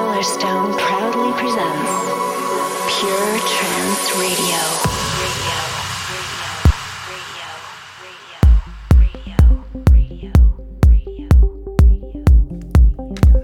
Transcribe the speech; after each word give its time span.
Solarstone 0.00 0.78
proudly 0.78 1.30
presents 1.38 1.92
Pure 2.88 3.38
Trance 3.52 4.06
Radio. 4.16 4.56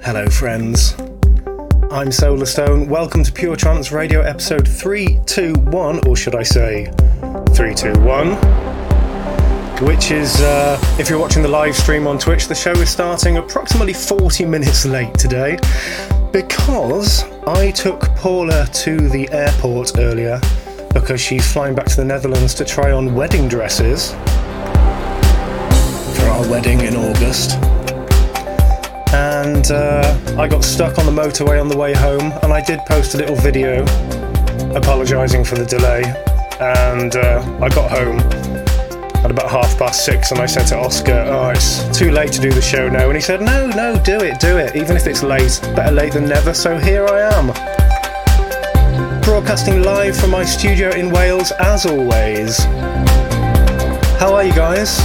Hello, 0.03 0.27
friends. 0.29 0.95
I'm 1.93 2.09
Solarstone. 2.09 2.89
Welcome 2.89 3.23
to 3.23 3.31
Pure 3.31 3.57
Trance 3.57 3.93
Radio 3.93 4.23
episode 4.23 4.67
321, 4.67 6.09
or 6.09 6.17
should 6.17 6.35
I 6.35 6.43
say 6.43 6.87
321? 7.55 8.33
Which 9.87 10.11
is, 10.11 10.41
uh, 10.41 10.81
if 10.99 11.11
you're 11.11 11.19
watching 11.19 11.43
the 11.43 11.49
live 11.49 11.77
stream 11.77 12.07
on 12.07 12.19
Twitch, 12.19 12.49
the 12.49 12.55
show 12.55 12.73
is 12.73 12.89
starting 12.89 13.37
approximately 13.37 13.93
40 13.93 14.47
minutes 14.47 14.87
late 14.87 15.13
today 15.19 15.59
because 16.43 17.25
I 17.47 17.71
took 17.71 18.15
Paula 18.17 18.67
to 18.85 19.09
the 19.09 19.27
airport 19.31 19.93
earlier 19.97 20.39
because 20.93 21.19
she's 21.19 21.51
flying 21.51 21.75
back 21.75 21.87
to 21.87 21.97
the 21.97 22.05
Netherlands 22.05 22.53
to 22.57 22.65
try 22.67 22.93
on 22.93 23.15
wedding 23.15 23.49
dresses 23.49 24.11
for 26.15 26.27
our 26.29 26.47
wedding 26.51 26.81
in 26.83 26.95
August 26.95 27.53
and 29.15 29.71
uh, 29.71 30.37
I 30.37 30.47
got 30.47 30.63
stuck 30.63 30.99
on 30.99 31.07
the 31.07 31.23
motorway 31.23 31.59
on 31.59 31.69
the 31.69 31.77
way 31.77 31.95
home. 31.95 32.33
And 32.43 32.53
I 32.53 32.61
did 32.61 32.81
post 32.81 33.15
a 33.15 33.17
little 33.17 33.37
video 33.37 33.83
apologising 34.77 35.43
for 35.43 35.55
the 35.55 35.65
delay. 35.65 36.03
And 36.61 37.17
uh, 37.17 37.59
I 37.63 37.71
got 37.71 37.91
home 37.91 38.19
at 39.25 39.31
about 39.31 39.51
half 39.51 39.79
past 39.79 40.05
six, 40.05 40.31
and 40.31 40.41
I 40.41 40.47
said 40.47 40.67
to 40.69 40.77
Oscar, 40.79 41.25
"Oh, 41.27 41.51
it's 41.51 41.83
too 41.97 42.11
late 42.11 42.33
to 42.33 42.41
do 42.41 42.51
the 42.51 42.63
show 42.63 42.89
now." 42.89 43.07
And 43.07 43.15
he 43.17 43.21
said, 43.21 43.41
"No, 43.41 43.67
no, 43.67 43.97
do 43.97 44.21
it, 44.21 44.39
do 44.41 44.59
it. 44.59 44.77
Even 44.77 44.97
if 44.97 45.07
it's 45.07 45.23
late, 45.23 45.61
better 45.75 45.93
late 45.93 46.13
than 46.13 46.29
never." 46.29 46.55
So 46.55 46.79
here 46.79 47.07
I 47.07 47.33
am, 47.37 47.47
broadcasting 49.23 49.83
live 49.83 50.17
from 50.17 50.31
my 50.31 50.45
studio 50.45 50.91
in 50.91 51.11
Wales, 51.11 51.51
as 51.59 51.87
always. 51.87 52.59
How 54.19 54.35
are 54.35 54.45
you 54.45 54.53
guys? 54.53 55.01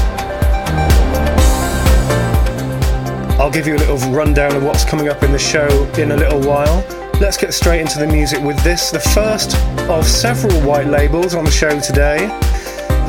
I'll 3.39 3.49
give 3.49 3.65
you 3.65 3.75
a 3.75 3.81
little 3.83 3.97
rundown 4.11 4.55
of 4.55 4.63
what's 4.63 4.85
coming 4.85 5.09
up 5.09 5.23
in 5.23 5.31
the 5.31 5.39
show 5.39 5.67
in 5.97 6.11
a 6.11 6.15
little 6.15 6.39
while. 6.39 6.83
Let's 7.19 7.37
get 7.37 7.53
straight 7.53 7.81
into 7.81 7.99
the 7.99 8.07
music 8.07 8.39
with 8.41 8.61
this, 8.63 8.91
the 8.91 8.99
first 8.99 9.55
of 9.89 10.07
several 10.07 10.59
white 10.61 10.87
labels 10.87 11.33
on 11.33 11.43
the 11.43 11.51
show 11.51 11.79
today. 11.79 12.29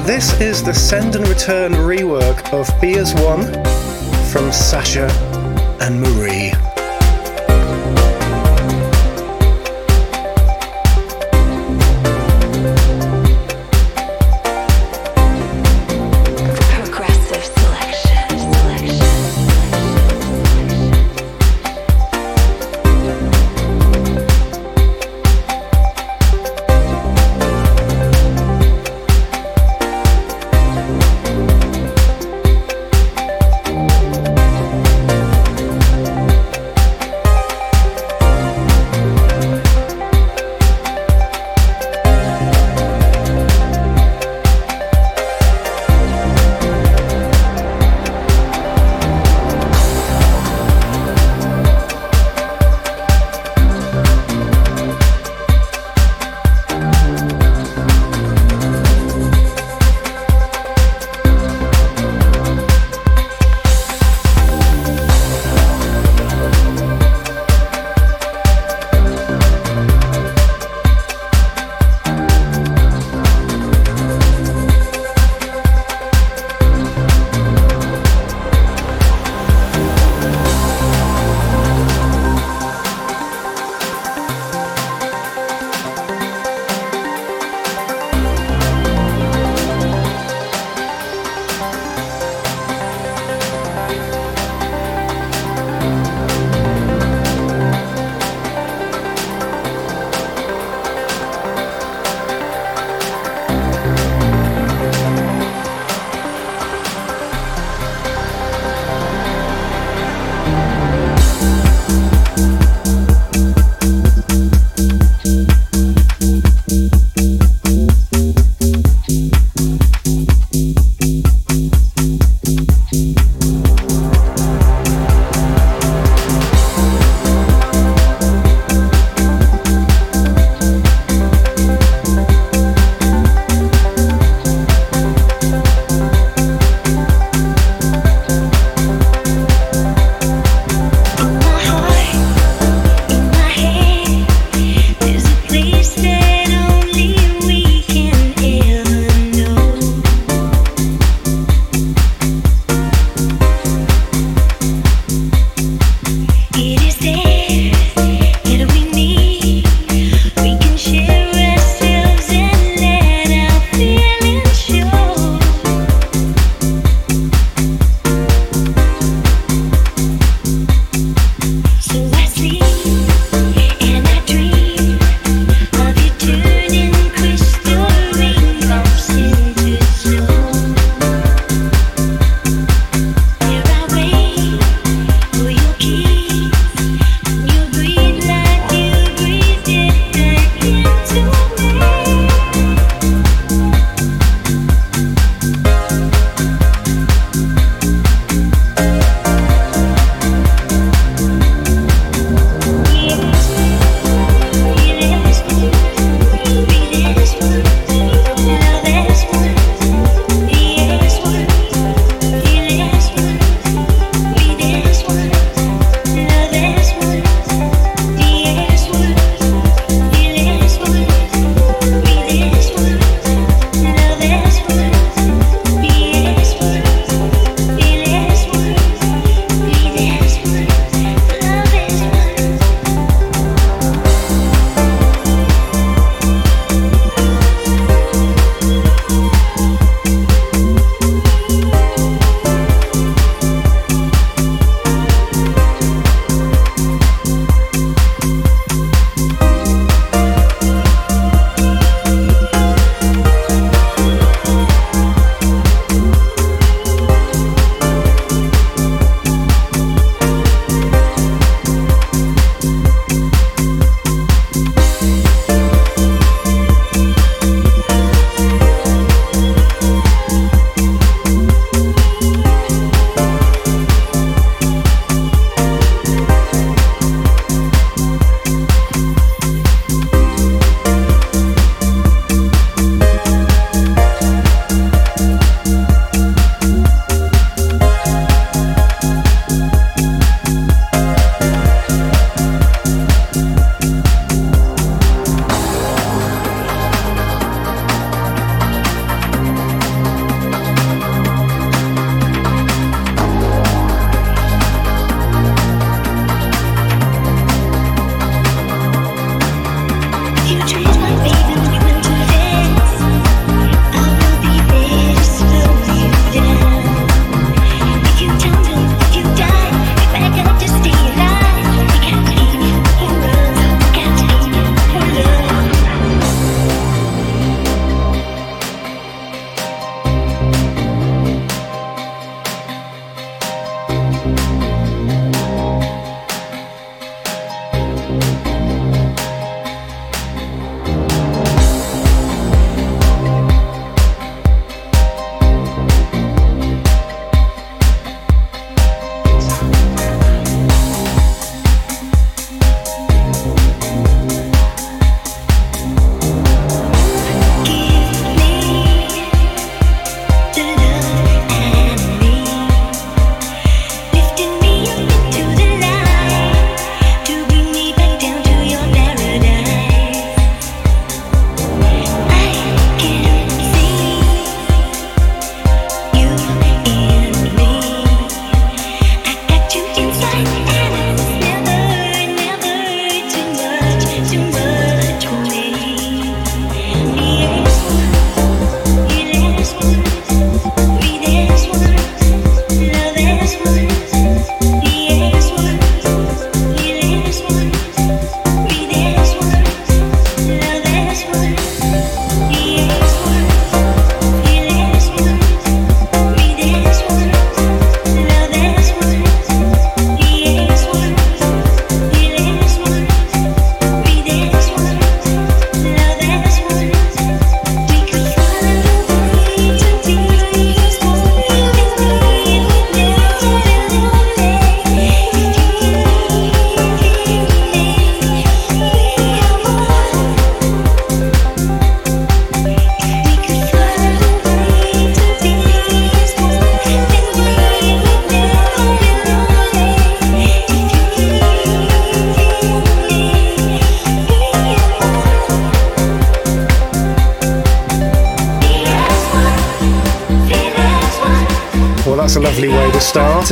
This 0.00 0.40
is 0.40 0.62
the 0.62 0.74
Send 0.74 1.14
and 1.16 1.26
Return 1.28 1.72
rework 1.72 2.52
of 2.52 2.68
Beers 2.80 3.14
One 3.14 3.44
from 4.32 4.50
Sasha 4.52 5.08
and 5.80 6.00
Marie. 6.00 6.71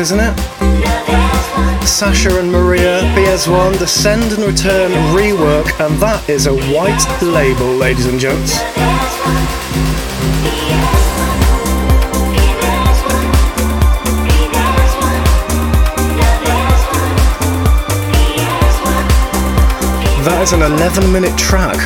Isn't 0.01 0.19
it? 0.19 0.35
Sasha 1.87 2.41
and 2.41 2.51
Maria, 2.51 3.03
BS1, 3.15 3.79
the 3.79 3.87
Send 3.87 4.33
and 4.33 4.45
Return 4.45 4.91
rework, 5.15 5.79
and 5.79 5.95
that 6.01 6.27
is 6.27 6.47
a 6.47 6.55
white 6.73 7.05
label, 7.21 7.67
ladies 7.67 8.07
and 8.07 8.19
gents. 8.19 8.59
That 20.25 20.41
is 20.43 20.53
an 20.55 20.63
11 20.63 21.13
minute 21.13 21.37
track. 21.37 21.77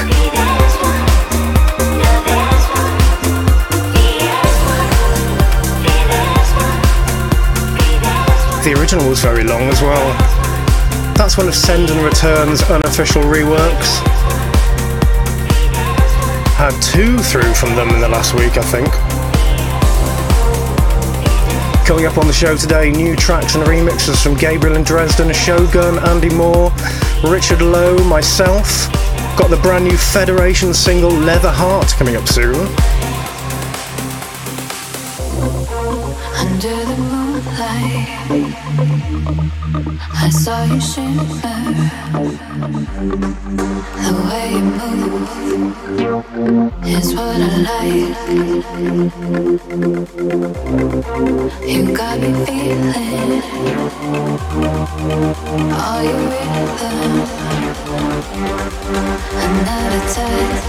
The 8.65 8.73
original 8.81 9.11
was 9.11 9.21
very 9.21 9.45
long 9.45 9.69
as 9.69 9.83
well. 9.83 10.09
That's 11.19 11.37
one 11.37 11.49
of 11.49 11.55
Send 11.55 11.91
and 11.91 12.01
Return's 12.03 12.63
unofficial 12.63 13.21
reworks. 13.21 14.01
Had 16.57 16.73
two 16.81 17.19
through 17.19 17.53
from 17.53 17.77
them 17.77 17.91
in 17.91 18.01
the 18.01 18.09
last 18.09 18.33
week, 18.33 18.57
I 18.57 18.63
think. 18.63 18.89
Coming 21.87 22.07
up 22.07 22.17
on 22.17 22.27
the 22.27 22.33
show 22.33 22.57
today, 22.57 22.91
new 22.91 23.15
tracks 23.15 23.55
and 23.55 23.65
remixes 23.65 24.23
from 24.23 24.35
Gabriel 24.35 24.77
and 24.77 24.87
Dresden, 24.87 25.31
Shogun, 25.35 25.99
Andy 25.99 26.31
Moore, 26.31 26.73
Richard 27.23 27.61
Lowe, 27.61 28.03
myself. 28.05 28.91
Got 29.37 29.51
the 29.51 29.61
brand 29.61 29.85
new 29.85 29.99
Federation 29.99 30.73
single 30.73 31.11
Leather 31.11 31.53
Heart 31.53 31.89
coming 31.99 32.17
up 32.17 32.27
soon. 32.27 32.55
Under 36.65 36.85
the 36.87 36.97
moonlight, 36.97 38.09
I 40.15 40.31
saw 40.31 40.65
you 40.65 40.81
shimmer. 40.81 41.25
The 44.01 44.13
way 44.31 44.49
you 44.55 44.65
move 44.81 45.29
is 46.87 47.15
what 47.15 47.37
I 47.37 47.43
like. 47.69 48.17
You 51.69 51.81
got 51.95 52.19
me 52.19 52.31
feeling 52.47 53.43
all 55.71 56.03
your 56.03 56.23
rhythm. 56.33 57.11
Another 59.45 60.03
touch 60.15 60.65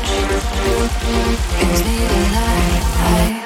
brings 0.60 1.80
me 1.86 1.96
to 2.10 2.20
life. 2.36 3.45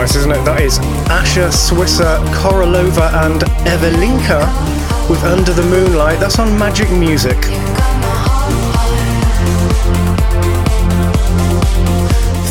Nice, 0.00 0.14
isn't 0.14 0.30
it? 0.30 0.44
That 0.44 0.60
is 0.60 0.78
Asha 1.10 1.50
Swisser, 1.50 2.22
Korolova, 2.32 3.10
and 3.26 3.40
Evelinka 3.66 4.38
with 5.10 5.24
Under 5.24 5.52
the 5.52 5.62
Moonlight. 5.64 6.20
That's 6.20 6.38
on 6.38 6.56
Magic 6.56 6.88
Music. 6.92 7.36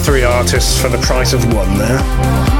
Three 0.03 0.23
artists 0.23 0.81
for 0.81 0.89
the 0.89 0.99
price 1.01 1.31
of 1.31 1.45
one 1.53 1.77
there. 1.77 2.56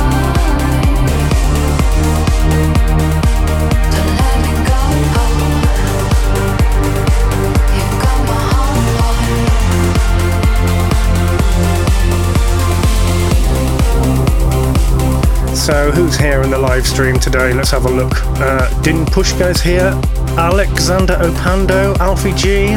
So, 15.68 15.92
who's 15.92 16.16
here 16.16 16.44
in 16.44 16.50
the 16.50 16.58
live 16.58 16.88
stream 16.88 17.20
today? 17.20 17.54
Let's 17.54 17.72
have 17.72 17.84
a 17.84 17.90
look. 17.90 18.14
Uh, 18.40 18.70
Din 18.84 19.04
Pushka's 19.04 19.60
here, 19.60 19.92
Alexander 20.38 21.16
Opando, 21.16 21.94
Alfie 22.00 22.32
G, 22.36 22.68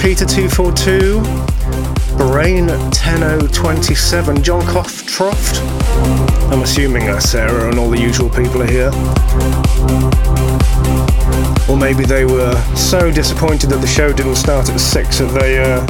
Peter242, 0.00 1.22
Brain 2.16 2.68
Tenno27, 2.68 4.42
John 4.42 4.62
Croft. 4.62 5.60
I'm 6.50 6.62
assuming 6.62 7.02
uh, 7.02 7.20
Sarah 7.20 7.68
and 7.68 7.78
all 7.78 7.90
the 7.90 8.00
usual 8.00 8.30
people 8.30 8.62
are 8.62 8.66
here. 8.66 8.90
Or 11.68 11.76
maybe 11.76 12.06
they 12.06 12.24
were 12.24 12.54
so 12.74 13.10
disappointed 13.12 13.68
that 13.68 13.82
the 13.82 13.86
show 13.86 14.10
didn't 14.10 14.36
start 14.36 14.70
at 14.70 14.80
6 14.80 15.18
that 15.18 15.38
they 15.38 15.58
uh, 15.62 15.84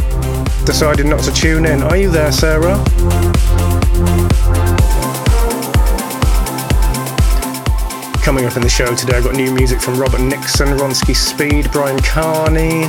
decided 0.64 1.06
not 1.06 1.20
to 1.20 1.32
tune 1.32 1.66
in. 1.66 1.84
Are 1.84 1.96
you 1.96 2.10
there, 2.10 2.32
Sarah? 2.32 2.82
Coming 8.22 8.46
up 8.46 8.54
in 8.54 8.62
the 8.62 8.68
show 8.68 8.94
today, 8.94 9.16
I've 9.16 9.24
got 9.24 9.34
new 9.34 9.52
music 9.52 9.80
from 9.80 9.98
Robert 9.98 10.20
Nixon, 10.20 10.68
Ronski 10.78 11.14
Speed, 11.14 11.72
Bryan 11.72 12.00
Kearney, 12.02 12.88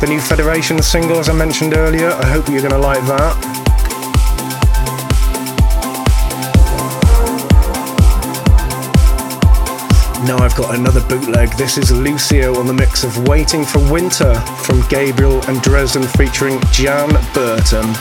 the 0.00 0.06
new 0.08 0.20
Federation 0.20 0.80
single, 0.80 1.18
as 1.18 1.28
I 1.28 1.32
mentioned 1.32 1.74
earlier. 1.74 2.10
I 2.10 2.26
hope 2.26 2.48
you're 2.48 2.60
going 2.60 2.70
to 2.70 2.78
like 2.78 3.04
that. 3.06 3.36
Now 10.24 10.38
I've 10.38 10.54
got 10.54 10.76
another 10.76 11.00
bootleg. 11.08 11.50
This 11.58 11.76
is 11.76 11.90
Lucio 11.90 12.54
on 12.54 12.68
the 12.68 12.72
mix 12.72 13.02
of 13.02 13.26
Waiting 13.26 13.64
for 13.64 13.80
Winter 13.90 14.32
from 14.62 14.80
Gabriel 14.88 15.42
and 15.48 15.60
Dresden 15.60 16.04
featuring 16.04 16.60
Jan 16.70 17.10
Burton. 17.34 17.92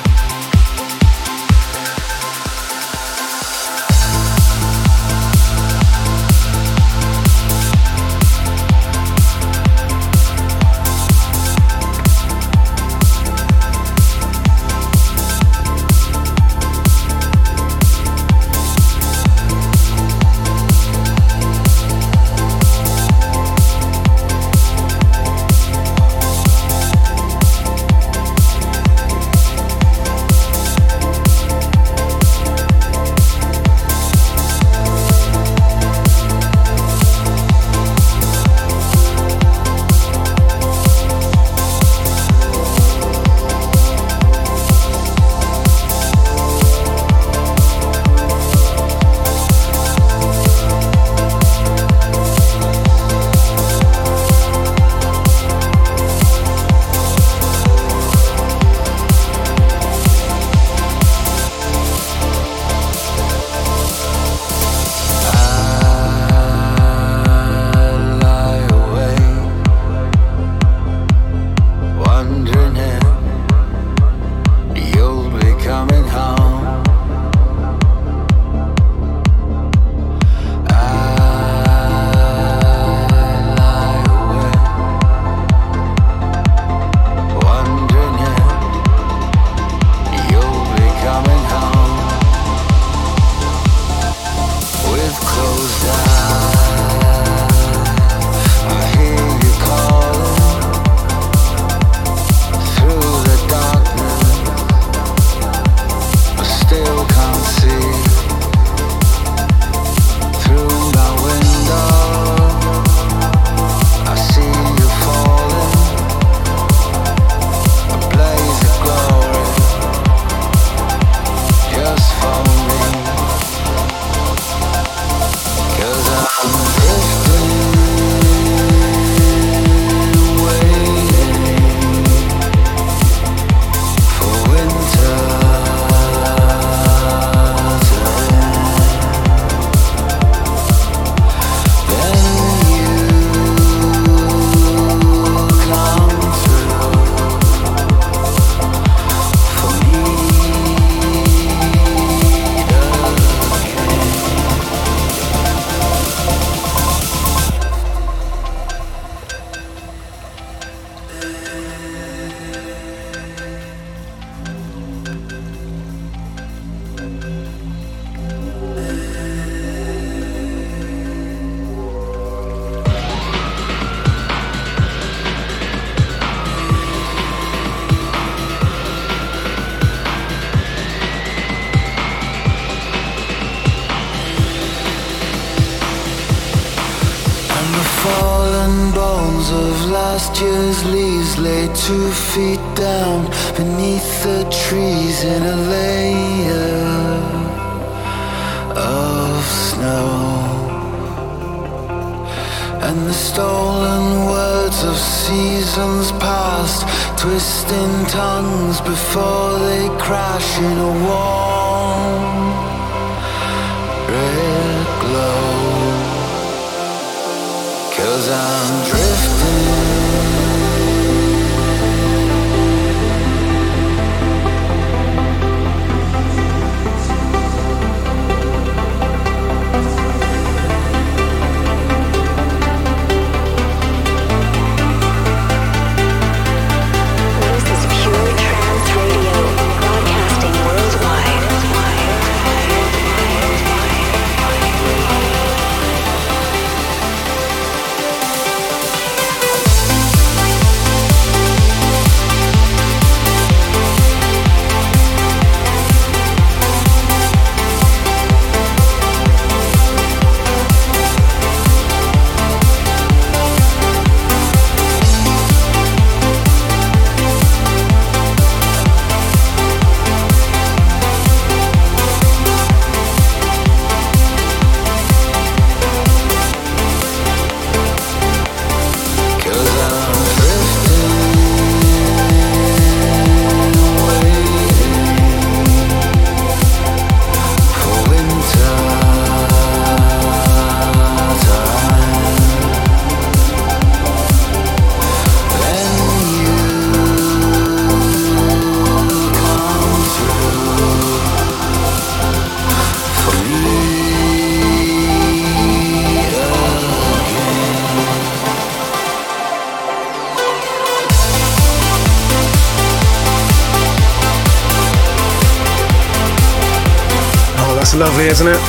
That's 317.91 318.07
lovely, 318.07 318.27
isn't 318.27 318.47
it? 318.47 318.63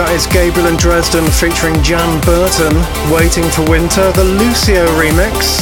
That 0.00 0.08
is 0.16 0.24
Gabriel 0.24 0.72
and 0.72 0.80
Dresden 0.80 1.28
featuring 1.36 1.76
Jan 1.84 2.16
Burton, 2.24 2.72
Waiting 3.12 3.44
for 3.52 3.60
Winter, 3.68 4.08
the 4.16 4.24
Lucio 4.24 4.88
remix. 4.96 5.60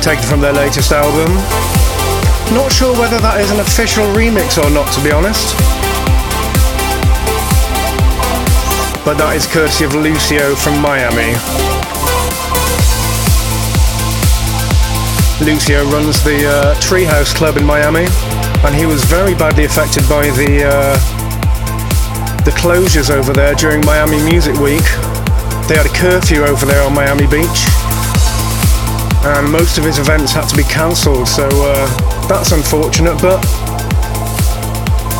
Taken 0.00 0.24
from 0.24 0.40
their 0.40 0.56
latest 0.56 0.88
album. 0.88 1.28
Not 2.56 2.72
sure 2.72 2.96
whether 2.96 3.20
that 3.20 3.44
is 3.44 3.52
an 3.52 3.60
official 3.60 4.08
remix 4.16 4.56
or 4.56 4.72
not, 4.72 4.88
to 4.96 5.04
be 5.04 5.12
honest. 5.12 5.52
But 9.04 9.20
that 9.20 9.36
is 9.36 9.44
courtesy 9.44 9.84
of 9.84 9.92
Lucio 9.92 10.56
from 10.56 10.80
Miami. 10.80 11.36
Lucio 15.44 15.84
runs 15.92 16.24
the 16.24 16.40
uh, 16.48 16.74
Treehouse 16.80 17.36
Club 17.36 17.58
in 17.58 17.68
Miami, 17.68 18.08
and 18.64 18.74
he 18.74 18.86
was 18.86 19.04
very 19.04 19.34
badly 19.34 19.64
affected 19.64 20.08
by 20.08 20.22
the 20.34 20.64
uh, 20.66 20.96
the 22.44 22.50
closures 22.52 23.10
over 23.10 23.32
there 23.32 23.54
during 23.54 23.84
Miami 23.84 24.22
Music 24.24 24.54
Week. 24.56 24.84
They 25.68 25.76
had 25.76 25.86
a 25.86 25.94
curfew 25.94 26.44
over 26.44 26.64
there 26.66 26.82
on 26.82 26.94
Miami 26.94 27.26
Beach, 27.26 27.60
and 29.24 29.50
most 29.50 29.78
of 29.78 29.84
his 29.84 29.98
events 29.98 30.32
had 30.32 30.48
to 30.48 30.56
be 30.56 30.64
cancelled. 30.64 31.28
So 31.28 31.46
uh, 31.46 31.86
that's 32.26 32.52
unfortunate, 32.52 33.20
but 33.20 33.38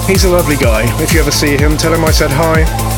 he's 0.07 0.25
a 0.25 0.31
lovely 0.31 0.57
guy. 0.57 0.83
If 1.03 1.13
you 1.13 1.21
ever 1.21 1.31
see 1.31 1.57
him, 1.57 1.77
tell 1.77 1.93
him 1.93 2.05
I 2.05 2.11
said 2.11 2.31
hi. 2.31 2.98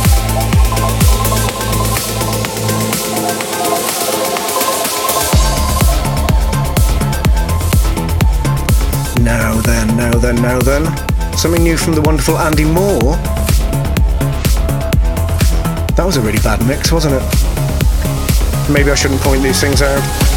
Then, 10.20 10.36
now 10.36 10.58
then. 10.60 10.84
Something 11.36 11.62
new 11.62 11.76
from 11.76 11.94
the 11.94 12.02
wonderful 12.02 12.36
Andy 12.36 12.64
Moore. 12.64 13.16
That 15.96 16.04
was 16.04 16.16
a 16.16 16.20
really 16.20 16.38
bad 16.38 16.66
mix, 16.66 16.92
wasn't 16.92 17.14
it? 17.14 17.22
Maybe 18.70 18.90
I 18.90 18.94
shouldn't 18.94 19.20
point 19.20 19.42
these 19.42 19.60
things 19.60 19.82
out. 19.82 20.29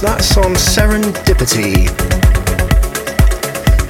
That's 0.00 0.36
on 0.36 0.54
Serendipity. 0.54 1.86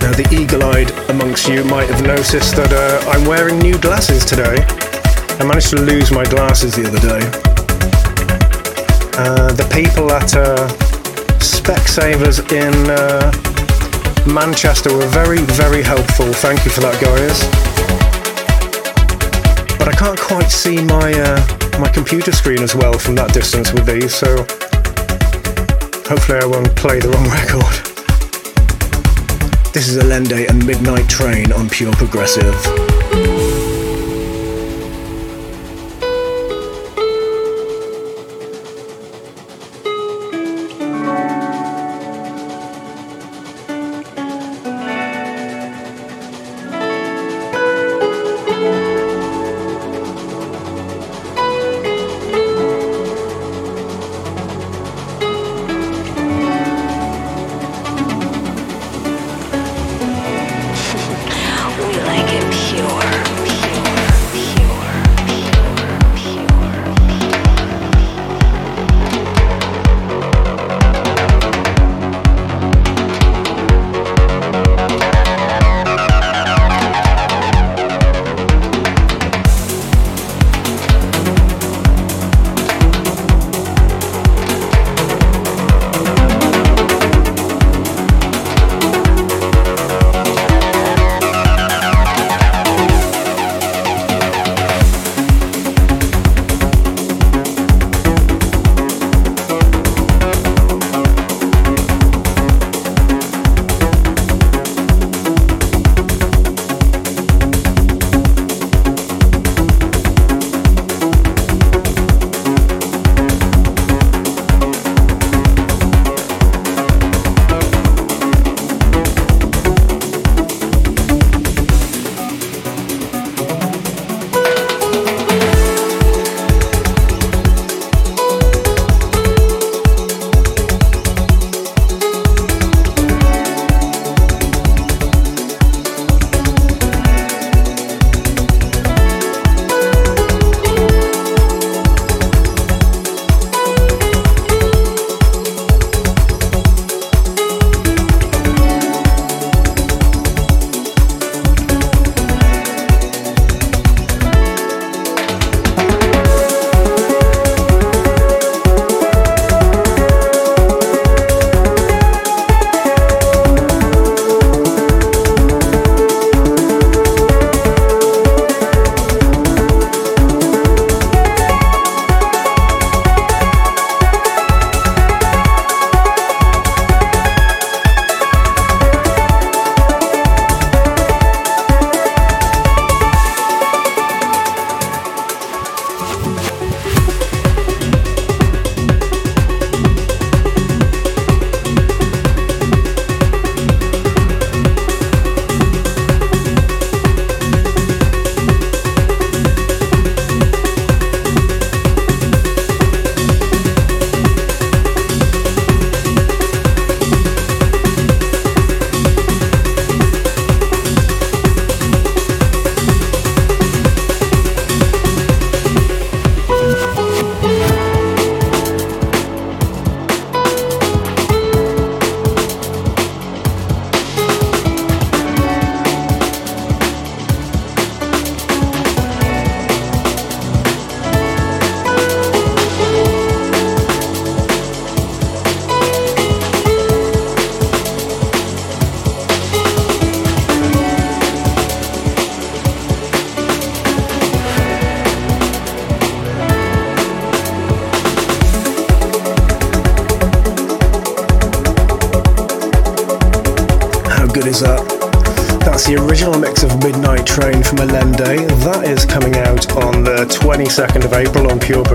Now, 0.00 0.12
the 0.12 0.26
eagle 0.32 0.64
eyed 0.64 0.90
amongst 1.08 1.46
you 1.48 1.62
might 1.64 1.88
have 1.88 2.04
noticed 2.04 2.56
that 2.56 2.72
uh, 2.72 3.10
I'm 3.10 3.24
wearing 3.26 3.58
new 3.58 3.78
glasses 3.78 4.24
today. 4.24 4.56
I 5.38 5.44
managed 5.44 5.70
to 5.70 5.80
lose 5.80 6.10
my 6.10 6.24
glasses 6.24 6.74
the 6.74 6.86
other 6.88 6.98
day. 6.98 7.22
Uh, 9.18 9.52
the 9.52 9.68
people 9.72 10.10
at 10.10 10.34
uh, 10.34 10.68
Specsavers 11.38 12.40
in 12.50 12.74
uh, 12.90 13.30
Manchester 14.32 14.92
were 14.92 15.06
very, 15.08 15.38
very 15.38 15.82
helpful. 15.82 16.32
Thank 16.32 16.64
you 16.64 16.70
for 16.70 16.80
that, 16.80 17.00
guys 17.00 17.80
but 19.78 19.88
I 19.88 19.92
can't 19.92 20.20
quite 20.20 20.50
see 20.50 20.76
my 20.84 21.10
uh, 21.10 21.80
my 21.80 21.88
computer 21.88 22.32
screen 22.32 22.62
as 22.62 22.74
well 22.74 22.98
from 22.98 23.14
that 23.14 23.32
distance 23.32 23.72
with 23.72 23.86
these, 23.86 24.14
so 24.14 24.44
hopefully 26.10 26.40
I 26.40 26.44
won't 26.44 26.74
play 26.74 26.98
the 26.98 27.08
wrong 27.08 27.28
record. 27.30 27.86
This 29.72 29.88
is 29.88 29.96
Allende 29.96 30.48
and 30.48 30.66
Midnight 30.66 31.08
Train 31.08 31.52
on 31.52 31.68
Pure 31.68 31.92
Progressive. 31.92 32.89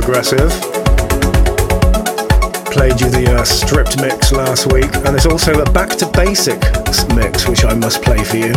Progressive. 0.06 0.52
Played 2.72 3.02
you 3.02 3.10
the 3.10 3.36
uh, 3.39 3.44
stripped 3.44 4.00
mix 4.00 4.32
last 4.32 4.72
week, 4.72 4.94
and 4.98 5.08
there's 5.08 5.26
also 5.26 5.60
a 5.60 5.72
back 5.72 5.89
to 5.98 6.06
basic 6.12 6.62
mix 7.15 7.48
which 7.48 7.65
I 7.65 7.74
must 7.74 8.04
play 8.04 8.24
for 8.24 8.38
you. 8.38 8.54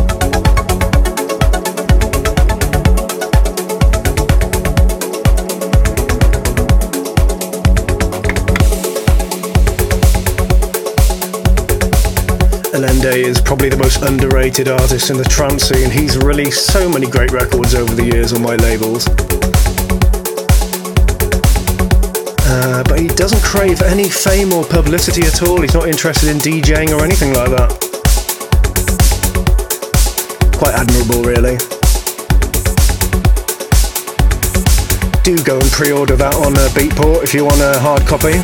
Allende 12.74 13.24
is 13.24 13.40
probably 13.40 13.70
the 13.70 13.78
most 13.78 14.02
underrated 14.02 14.68
artist 14.68 15.08
in 15.08 15.16
the 15.16 15.24
trance 15.24 15.62
scene. 15.62 15.90
He's 15.90 16.18
released 16.18 16.66
so 16.66 16.90
many 16.90 17.06
great 17.06 17.32
records 17.32 17.74
over 17.74 17.94
the 17.94 18.04
years 18.04 18.34
on 18.34 18.42
my 18.42 18.56
labels. 18.56 19.08
Uh, 22.50 22.82
but 22.84 22.98
he 22.98 23.06
doesn't 23.08 23.42
crave 23.42 23.82
any 23.82 24.08
fame 24.08 24.54
or 24.54 24.64
publicity 24.64 25.22
at 25.26 25.42
all. 25.42 25.61
He's 25.61 25.74
not 25.74 25.87
interested 25.87 26.30
in 26.30 26.38
DJing 26.38 26.96
or 26.96 27.04
anything 27.04 27.34
like 27.34 27.50
that. 27.50 27.68
Quite 30.56 30.74
admirable, 30.74 31.22
really. 31.22 31.58
Do 35.22 35.37
go 35.44 35.58
and 35.58 35.70
pre-order 35.70 36.16
that 36.16 36.34
on 36.37 36.56
uh, 36.56 36.68
Beatport 36.72 37.22
if 37.22 37.34
you 37.34 37.44
want 37.44 37.61
a 37.61 37.78
hard 37.80 38.00
copy. 38.06 38.40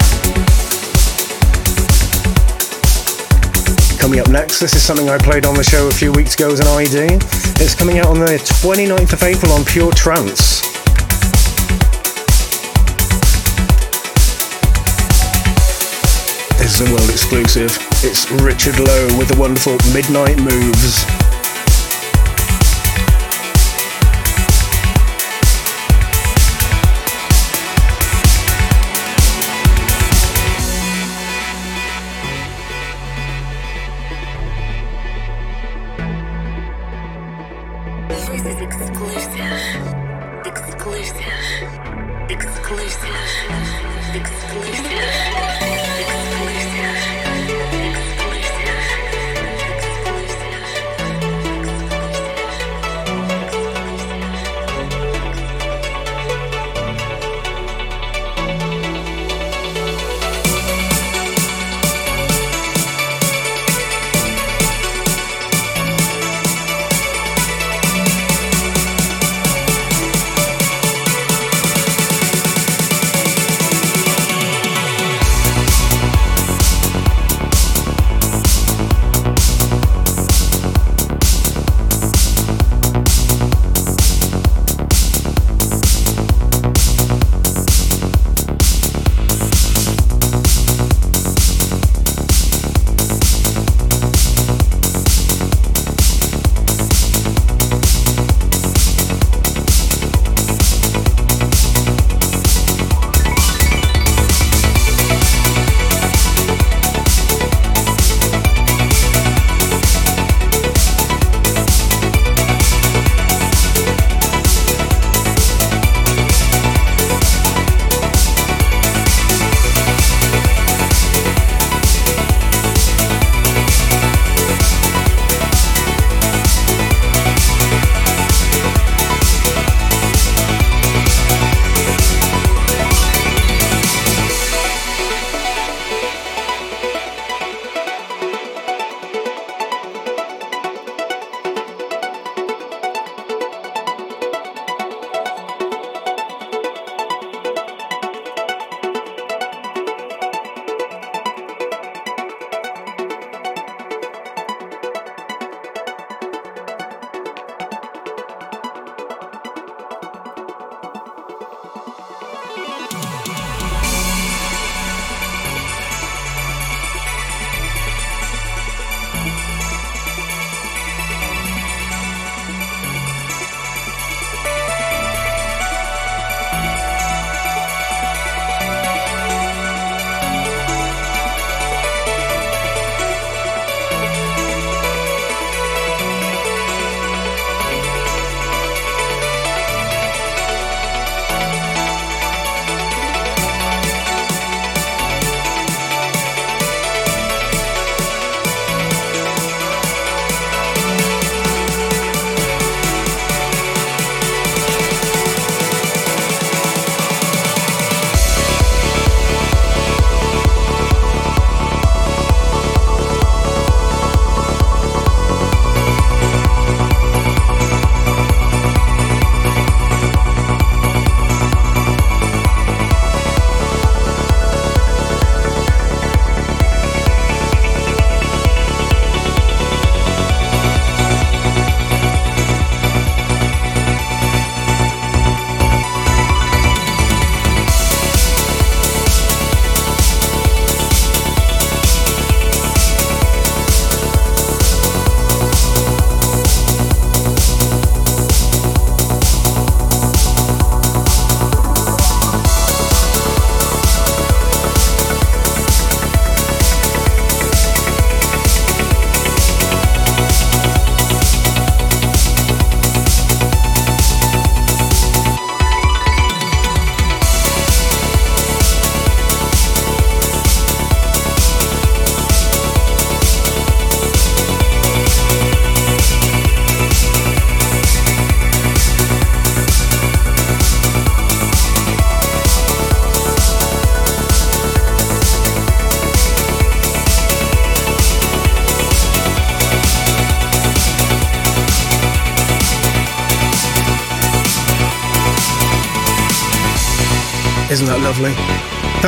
Coming 3.99 4.21
up 4.21 4.29
next, 4.29 4.61
this 4.61 4.75
is 4.75 4.83
something 4.83 5.09
I 5.09 5.17
played 5.17 5.47
on 5.47 5.55
the 5.55 5.65
show 5.65 5.89
a 5.89 5.91
few 5.91 6.13
weeks 6.13 6.35
ago 6.35 6.53
as 6.53 6.61
an 6.61 6.67
ID. 6.67 7.17
It's 7.57 7.75
coming 7.75 8.01
out 8.01 8.09
on 8.09 8.19
the 8.19 8.37
29th 8.61 9.15
of 9.15 9.23
April 9.23 9.53
on 9.53 9.65
Pure 9.65 9.93
Trance. 9.93 10.64
Is 16.65 16.81
a 16.81 16.85
world 16.87 17.11
exclusive. 17.11 17.77
It's 18.03 18.31
Richard 18.31 18.79
Lowe 18.79 19.19
with 19.19 19.29
the 19.29 19.37
wonderful 19.39 19.77
Midnight 19.93 20.39
Moves. 20.39 21.34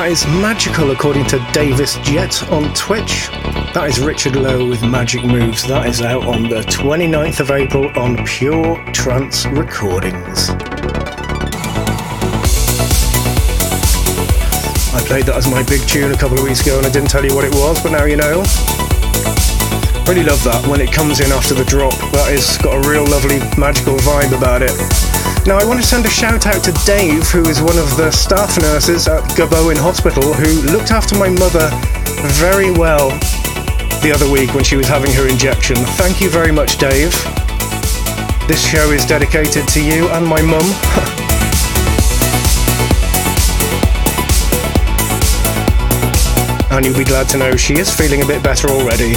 That 0.07 0.13
is 0.13 0.27
magical 0.41 0.93
according 0.93 1.27
to 1.27 1.45
Davis 1.53 1.97
Jet 2.05 2.49
on 2.53 2.73
Twitch. 2.75 3.29
That 3.75 3.87
is 3.89 3.99
Richard 3.99 4.37
Lowe 4.37 4.69
with 4.69 4.81
Magic 4.85 5.25
Moves. 5.25 5.67
That 5.67 5.89
is 5.89 6.01
out 6.01 6.25
on 6.25 6.45
the 6.45 6.61
29th 6.61 7.41
of 7.41 7.51
April 7.51 7.91
on 7.99 8.25
Pure 8.25 8.85
Trance 8.93 9.47
Recordings. 9.47 10.51
I 14.95 15.03
played 15.09 15.27
that 15.27 15.35
as 15.35 15.51
my 15.51 15.65
big 15.65 15.81
tune 15.89 16.13
a 16.13 16.17
couple 16.17 16.39
of 16.39 16.45
weeks 16.45 16.61
ago 16.61 16.79
and 16.79 16.87
I 16.87 16.91
didn't 16.91 17.11
tell 17.11 17.25
you 17.25 17.35
what 17.35 17.45
it 17.45 17.53
was, 17.55 17.83
but 17.83 17.91
now 17.91 18.05
you 18.05 18.15
know. 18.15 18.45
Really 20.07 20.23
love 20.23 20.39
that 20.45 20.65
when 20.71 20.81
it 20.81 20.93
comes 20.93 21.19
in 21.19 21.33
after 21.33 21.55
the 21.55 21.65
drop. 21.65 21.95
That 22.13 22.31
has 22.31 22.57
got 22.59 22.79
a 22.79 22.89
real 22.89 23.05
lovely 23.05 23.41
magical 23.59 23.97
vibe 23.97 24.39
about 24.39 24.63
it. 24.63 25.26
Now, 25.47 25.59
I 25.59 25.65
want 25.65 25.81
to 25.81 25.87
send 25.87 26.05
a 26.05 26.11
shout 26.11 26.45
out 26.45 26.65
to 26.65 26.73
Dave, 26.85 27.31
who 27.31 27.49
is 27.49 27.63
one 27.63 27.79
of 27.79 27.97
the 27.97 28.11
staff 28.11 28.61
nurses 28.61 29.07
at 29.07 29.23
Gabowen 29.39 29.77
Hospital, 29.77 30.35
who 30.35 30.73
looked 30.73 30.91
after 30.91 31.17
my 31.17 31.29
mother 31.29 31.71
very 32.35 32.73
well 32.73 33.11
the 34.03 34.11
other 34.13 34.29
week 34.29 34.55
when 34.55 34.65
she 34.65 34.75
was 34.75 34.89
having 34.89 35.13
her 35.13 35.29
injection. 35.29 35.77
Thank 35.95 36.21
you 36.21 36.31
very 36.31 36.51
much, 36.51 36.79
Dave. 36.79 37.13
This 38.49 38.61
show 38.61 38.91
is 38.91 39.07
dedicated 39.07 39.69
to 39.69 39.81
you 39.81 40.09
and 40.09 40.27
my 40.27 40.43
mum. 40.43 40.67
and 46.73 46.85
you'll 46.85 46.99
be 46.99 47.05
glad 47.05 47.29
to 47.29 47.39
know 47.39 47.55
she 47.55 47.75
is 47.75 47.95
feeling 47.95 48.23
a 48.23 48.27
bit 48.27 48.43
better 48.43 48.67
already. 48.67 49.15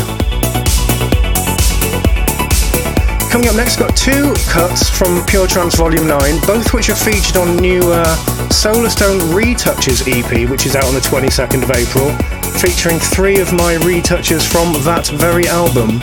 Coming 3.39 3.51
up 3.51 3.55
next, 3.55 3.77
got 3.77 3.95
two 3.95 4.33
cuts 4.49 4.89
from 4.89 5.25
Pure 5.25 5.47
Trance 5.47 5.75
Volume 5.75 6.05
9, 6.05 6.41
both 6.45 6.73
which 6.73 6.89
are 6.89 6.95
featured 6.95 7.37
on 7.37 7.55
new 7.55 7.79
uh, 7.79 8.05
Solarstone 8.49 9.17
Retouches 9.31 10.03
EP, 10.05 10.49
which 10.49 10.65
is 10.65 10.75
out 10.75 10.83
on 10.83 10.93
the 10.93 10.99
22nd 10.99 11.63
of 11.63 11.71
April, 11.71 12.11
featuring 12.59 12.99
three 12.99 13.39
of 13.39 13.53
my 13.53 13.75
retouches 13.75 14.45
from 14.45 14.73
that 14.83 15.07
very 15.07 15.47
album. 15.47 16.01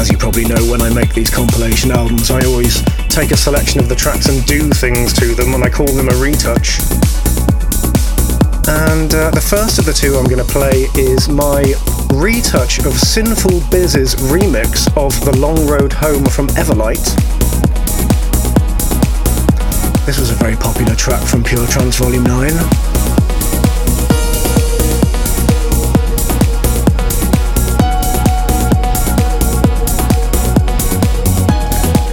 As 0.00 0.10
you 0.10 0.16
probably 0.16 0.46
know, 0.46 0.69
I 0.90 0.92
make 0.92 1.14
these 1.14 1.30
compilation 1.30 1.92
albums, 1.92 2.32
I 2.32 2.40
always 2.46 2.82
take 3.08 3.30
a 3.30 3.36
selection 3.36 3.78
of 3.78 3.88
the 3.88 3.94
tracks 3.94 4.26
and 4.26 4.44
do 4.44 4.70
things 4.70 5.12
to 5.20 5.36
them, 5.36 5.54
and 5.54 5.62
I 5.62 5.70
call 5.70 5.86
them 5.86 6.08
a 6.08 6.16
retouch. 6.16 6.80
And 8.66 9.14
uh, 9.14 9.30
the 9.30 9.44
first 9.46 9.78
of 9.78 9.84
the 9.84 9.92
two 9.92 10.16
I'm 10.16 10.24
going 10.24 10.44
to 10.44 10.52
play 10.52 10.88
is 10.96 11.28
my 11.28 11.74
retouch 12.12 12.80
of 12.80 12.98
Sinful 12.98 13.60
Biz's 13.70 14.16
remix 14.16 14.88
of 14.96 15.14
The 15.24 15.36
Long 15.38 15.64
Road 15.64 15.92
Home 15.92 16.24
from 16.24 16.48
Everlight. 16.58 17.04
This 20.06 20.18
was 20.18 20.30
a 20.30 20.34
very 20.34 20.56
popular 20.56 20.96
track 20.96 21.22
from 21.22 21.44
Pure 21.44 21.68
Trance 21.68 21.98
Volume 21.98 22.24
9. 22.24 22.89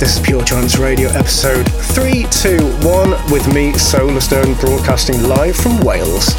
This 0.07 0.19
is 0.19 0.25
Pure 0.25 0.45
Trance 0.45 0.77
Radio 0.77 1.09
episode 1.09 1.69
321 1.69 3.09
with 3.29 3.53
me, 3.53 3.73
Solarstone, 3.73 4.57
broadcasting 4.57 5.21
live 5.23 5.57
from 5.57 5.81
Wales. 5.81 6.33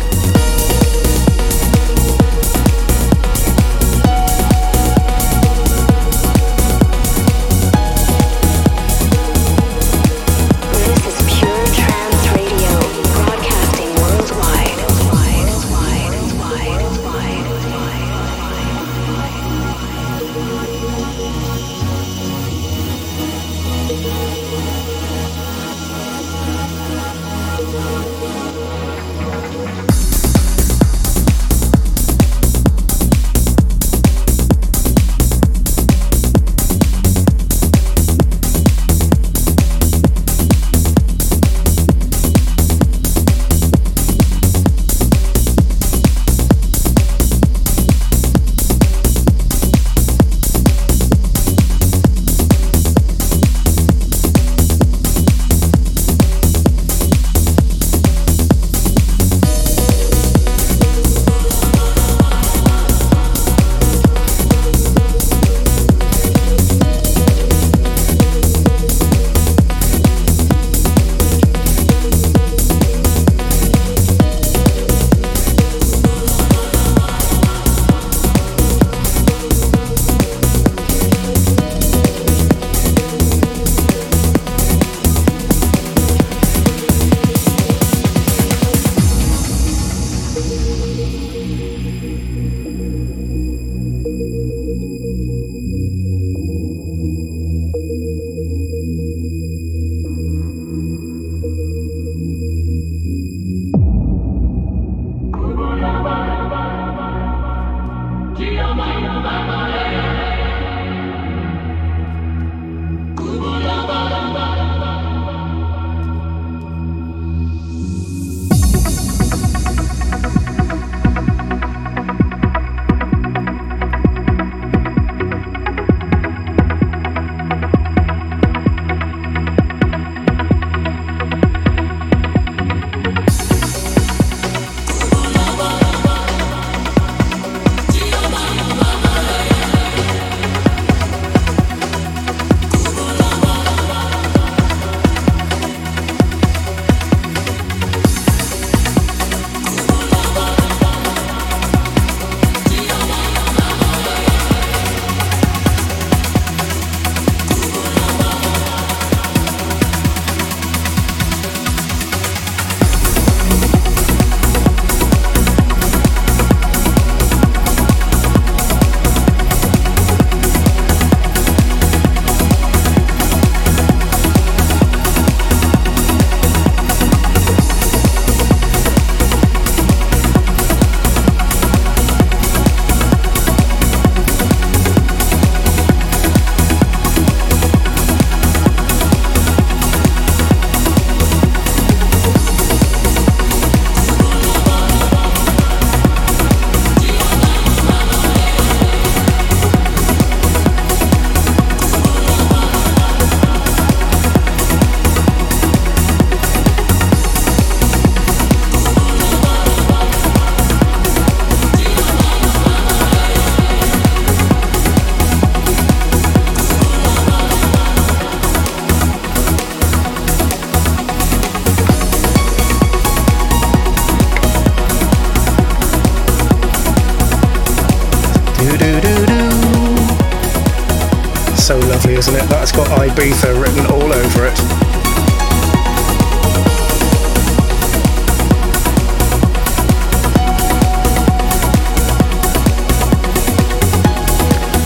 That's 232.49 232.73
got 232.73 232.89
Ibiza 232.89 233.61
written 233.61 233.87
all 233.87 234.13
over 234.13 234.47
it. 234.47 234.55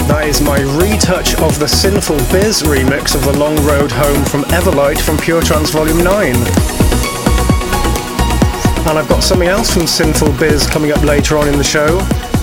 That 0.09 0.25
is 0.29 0.41
my 0.41 0.61
retouch 0.79 1.35
of 1.37 1.59
the 1.59 1.69
Sinful 1.69 2.17
Biz 2.31 2.63
remix 2.63 3.15
of 3.15 3.25
The 3.25 3.39
Long 3.39 3.57
Road 3.65 3.91
Home 3.93 4.25
from 4.25 4.43
Everlight 4.51 5.01
from 5.01 5.17
Pure 5.17 5.43
Trance 5.43 5.71
Volume 5.71 6.03
9. 6.03 6.35
And 8.87 8.99
I've 8.99 9.09
got 9.09 9.23
something 9.23 9.49
else 9.49 9.73
from 9.73 9.87
Sinful 9.87 10.33
Biz 10.39 10.67
coming 10.67 10.91
up 10.91 11.03
later 11.05 11.39
on 11.39 11.49
in 11.49 11.57
the 11.57 11.65
show. 11.65 11.99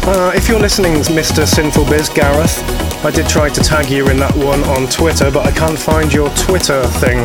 Uh, 0.08 0.32
if 0.34 0.48
you're 0.48 0.60
listening, 0.60 0.94
Mr. 0.94 1.46
Sinful 1.46 1.86
Biz, 1.86 2.10
Gareth, 2.10 2.64
I 3.02 3.12
did 3.12 3.30
try 3.30 3.50
to 3.50 3.62
tag 3.62 3.90
you 3.90 4.10
in 4.10 4.18
that 4.18 4.36
one 4.36 4.62
on 4.66 4.86
Twitter, 4.90 5.32
but 5.32 5.46
I 5.46 5.52
can't 5.52 5.80
find 5.80 6.12
your 6.14 6.30
Twitter 6.32 6.86
thing. 7.00 7.18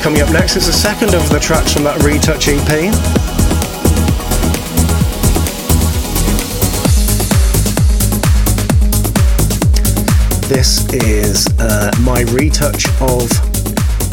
Coming 0.00 0.22
up 0.22 0.32
next 0.32 0.56
is 0.56 0.66
the 0.66 0.72
second 0.72 1.14
of 1.14 1.28
the 1.28 1.38
tracks 1.38 1.74
from 1.74 1.84
that 1.84 2.02
Retouch 2.02 2.48
EP. 2.48 2.92
This 10.48 10.90
is 10.94 11.46
uh, 11.58 11.92
my 12.00 12.22
retouch 12.32 12.86
of 13.02 13.28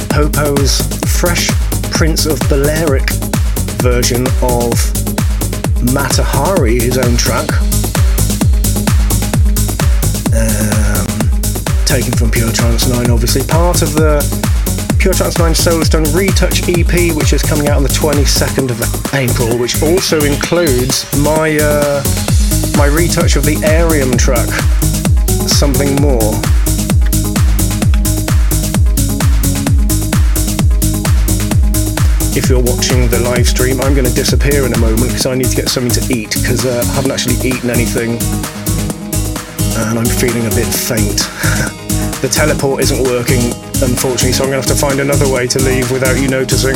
Popo's 0.10 0.82
fresh 1.08 1.50
Prince 1.94 2.26
of 2.26 2.40
Balearic 2.50 3.08
version 3.82 4.26
of 4.42 4.74
Matahari, 5.94 6.82
his 6.82 6.98
own 6.98 7.16
track. 7.16 7.48
Um, 10.34 11.06
taken 11.86 12.12
from 12.14 12.32
Pure 12.32 12.52
Trance 12.52 12.88
9, 12.90 13.12
obviously. 13.12 13.44
Part 13.44 13.84
of 13.84 13.94
the 13.94 14.20
Pure 15.00 15.14
Trance 15.14 15.38
9 15.38 15.54
Solarstone 15.54 16.14
Retouch 16.16 16.68
EP, 16.68 17.16
which 17.16 17.32
is 17.32 17.44
coming 17.44 17.68
out 17.68 17.78
on 17.78 17.84
the 17.84 17.90
22nd 17.90 18.72
of 18.72 19.14
April, 19.14 19.58
which 19.60 19.82
also 19.84 20.20
includes 20.22 21.06
my 21.20 21.58
uh, 21.62 22.04
my 22.76 22.88
retouch 22.88 23.36
of 23.36 23.46
the 23.46 23.56
Arium 23.64 24.18
track, 24.18 24.50
Something 25.48 25.96
More. 26.02 26.34
If 32.36 32.50
you're 32.50 32.64
watching 32.64 33.08
the 33.10 33.20
live 33.20 33.48
stream, 33.48 33.80
I'm 33.80 33.94
going 33.94 34.10
to 34.10 34.14
disappear 34.14 34.66
in 34.66 34.74
a 34.74 34.80
moment 34.80 35.06
because 35.06 35.28
I 35.28 35.36
need 35.36 35.54
to 35.54 35.56
get 35.56 35.70
something 35.70 35.94
to 36.02 36.02
eat 36.12 36.34
because 36.34 36.66
uh, 36.66 36.82
I 36.82 36.94
haven't 36.98 37.12
actually 37.12 37.38
eaten 37.46 37.70
anything 37.70 38.18
and 39.78 40.02
I'm 40.02 40.10
feeling 40.10 40.42
a 40.50 40.54
bit 40.58 40.66
faint. 40.66 41.30
the 42.26 42.30
teleport 42.34 42.82
isn't 42.82 43.06
working, 43.06 43.54
unfortunately, 43.86 44.34
so 44.34 44.46
I'm 44.46 44.50
going 44.50 44.64
to 44.64 44.68
have 44.68 44.74
to 44.74 44.82
find 44.82 45.00
another 45.00 45.30
way 45.30 45.46
to 45.46 45.62
leave 45.62 45.92
without 45.92 46.18
you 46.18 46.28
noticing. 46.28 46.74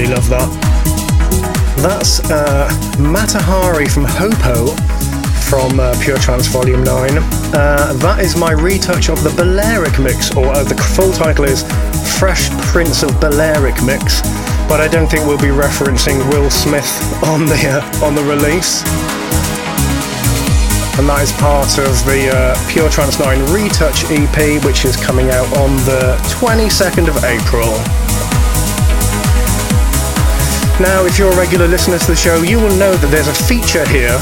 Really 0.00 0.14
love 0.14 0.28
that. 0.28 0.48
That's 1.78 2.20
uh, 2.30 2.68
Matahari 2.96 3.90
from 3.90 4.04
Hopo 4.06 4.72
from 5.48 5.80
uh, 5.80 5.94
Pure 6.02 6.18
Trance 6.18 6.46
Volume 6.46 6.84
9. 6.84 7.18
Uh, 7.18 7.92
that 7.94 8.20
is 8.20 8.36
my 8.36 8.52
retouch 8.52 9.08
of 9.08 9.22
the 9.22 9.30
Balearic 9.30 9.98
mix, 9.98 10.34
or 10.36 10.46
uh, 10.46 10.62
the 10.62 10.74
full 10.74 11.12
title 11.12 11.44
is 11.44 11.64
Fresh 12.18 12.50
Prince 12.72 13.02
of 13.02 13.18
Balearic 13.20 13.82
Mix, 13.82 14.22
but 14.68 14.80
I 14.80 14.88
don't 14.88 15.08
think 15.08 15.26
we'll 15.26 15.40
be 15.40 15.52
referencing 15.52 16.16
Will 16.30 16.50
Smith 16.50 16.88
on 17.24 17.46
the, 17.46 17.60
uh, 17.68 18.04
on 18.06 18.14
the 18.14 18.22
release. 18.22 18.82
And 20.98 21.08
that 21.08 21.20
is 21.22 21.32
part 21.32 21.78
of 21.78 21.92
the 22.04 22.30
uh, 22.32 22.56
Pure 22.68 22.90
Trance 22.90 23.18
9 23.18 23.52
Retouch 23.52 24.04
EP, 24.12 24.62
which 24.64 24.84
is 24.84 24.96
coming 24.96 25.30
out 25.30 25.48
on 25.56 25.76
the 25.88 26.16
22nd 26.28 27.08
of 27.08 27.24
April. 27.24 27.68
Now, 30.80 31.04
if 31.04 31.18
you're 31.18 31.30
a 31.30 31.36
regular 31.36 31.68
listener 31.68 31.98
to 31.98 32.06
the 32.06 32.16
show, 32.16 32.40
you 32.40 32.56
will 32.56 32.74
know 32.80 32.96
that 32.96 33.12
there's 33.12 33.28
a 33.28 33.36
feature 33.44 33.84
here 33.92 34.16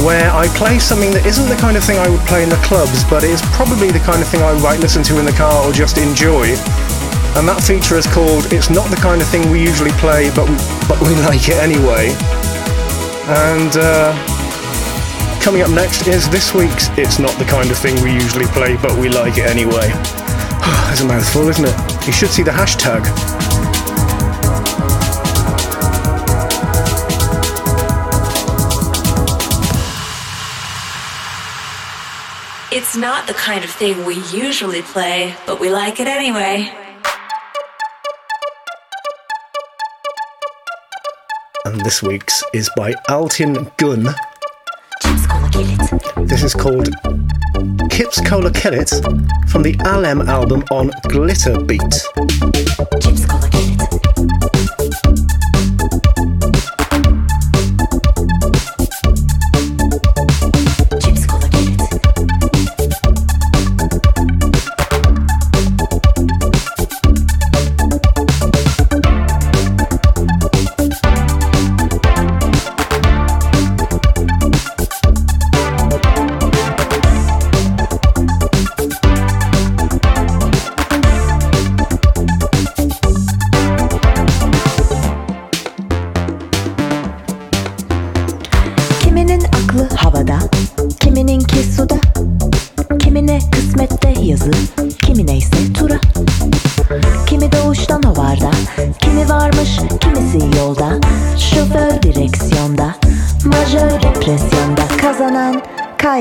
where 0.00 0.32
I 0.32 0.48
play 0.56 0.80
something 0.80 1.12
that 1.12 1.28
isn't 1.28 1.52
the 1.52 1.60
kind 1.60 1.76
of 1.76 1.84
thing 1.84 2.00
I 2.00 2.08
would 2.08 2.24
play 2.24 2.40
in 2.40 2.48
the 2.48 2.56
clubs, 2.64 3.04
but 3.04 3.20
it 3.20 3.28
is 3.28 3.44
probably 3.52 3.92
the 3.92 4.00
kind 4.00 4.24
of 4.24 4.28
thing 4.28 4.40
I 4.40 4.56
might 4.64 4.80
listen 4.80 5.04
to 5.04 5.20
in 5.20 5.28
the 5.28 5.36
car 5.36 5.60
or 5.68 5.76
just 5.76 6.00
enjoy. 6.00 6.56
And 7.36 7.44
that 7.44 7.60
feature 7.60 8.00
is 8.00 8.08
called 8.08 8.48
It's 8.56 8.72
Not 8.72 8.88
the 8.88 8.96
Kind 8.96 9.20
of 9.20 9.28
Thing 9.28 9.52
We 9.52 9.60
Usually 9.60 9.92
Play, 10.00 10.32
but, 10.32 10.48
we, 10.48 10.56
but 10.88 10.96
we 11.04 11.12
like 11.28 11.44
it 11.44 11.60
anyway. 11.60 12.16
And 13.28 13.76
uh, 13.76 14.16
coming 15.44 15.60
up 15.60 15.68
next 15.76 16.08
is 16.08 16.24
this 16.32 16.56
week's 16.56 16.88
It's 16.96 17.20
Not 17.20 17.36
the 17.36 17.44
Kind 17.44 17.68
of 17.68 17.76
Thing 17.76 18.00
We 18.00 18.16
Usually 18.16 18.48
Play, 18.56 18.80
but 18.80 18.96
we 18.96 19.12
like 19.12 19.36
it 19.36 19.44
anyway. 19.44 19.92
There's 20.88 21.04
a 21.04 21.08
mouthful, 21.08 21.52
isn't 21.52 21.68
it? 21.68 21.76
You 22.08 22.16
should 22.16 22.32
see 22.32 22.40
the 22.40 22.56
hashtag. 22.56 23.04
It's 32.78 32.94
not 32.94 33.26
the 33.26 33.32
kind 33.32 33.64
of 33.64 33.70
thing 33.70 34.04
we 34.04 34.16
usually 34.24 34.82
play, 34.82 35.34
but 35.46 35.58
we 35.58 35.70
like 35.70 35.98
it 35.98 36.06
anyway. 36.06 36.70
And 41.64 41.80
this 41.80 42.02
week's 42.02 42.44
is 42.52 42.68
by 42.76 42.92
Altin 43.08 43.74
Gun. 43.78 44.14
This 46.26 46.42
is 46.42 46.52
called 46.52 46.90
Kips 47.90 48.20
Cola 48.28 48.52
Kill 48.52 48.74
It 48.74 48.90
from 49.48 49.62
the 49.62 49.74
Alem 49.86 50.28
album 50.28 50.62
on 50.70 50.90
Glitter 51.08 51.58
Beat. 51.58 51.80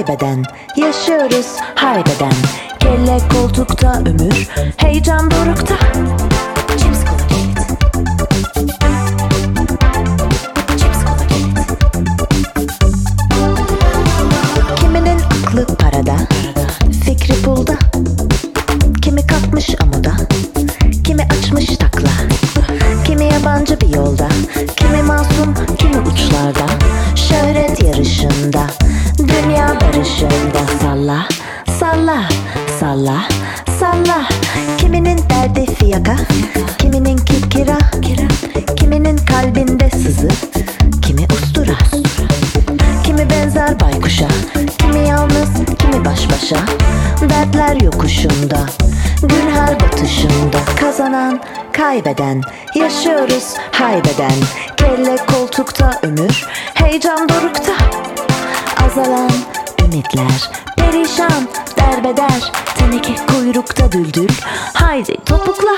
Kaybeden, 0.05 0.45
yaşıyoruz 0.75 1.55
haybeden 1.75 2.33
Kelle 2.79 3.17
koltukta 3.33 3.93
ömür, 3.99 4.49
heyecan 4.77 5.31
dorukta 5.31 5.75
kaybeden, 52.15 52.41
yaşıyoruz 52.75 53.53
haybeden. 53.71 54.31
Kelle 54.77 55.15
koltukta 55.25 55.91
ömür, 56.03 56.45
heyecan 56.73 57.29
dorukta. 57.29 57.73
Azalan 58.85 59.31
ümitler, 59.83 60.49
perişan, 60.77 61.47
derbeder. 61.77 62.51
Teneke 62.77 63.15
kuyrukta 63.27 63.91
düldül, 63.91 64.29
haydi 64.73 65.17
topukla 65.25 65.71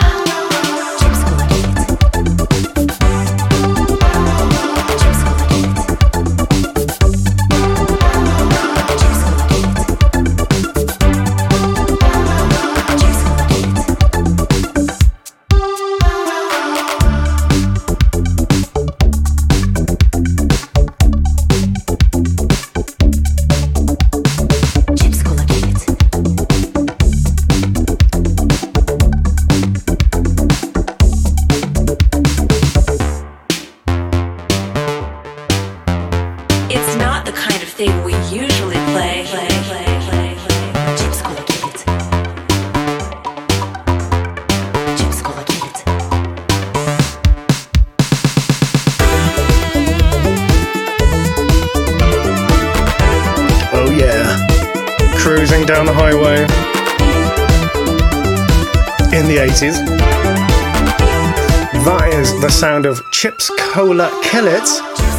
Cola 63.77 64.09
Kill 64.23 64.47
It 64.47 64.67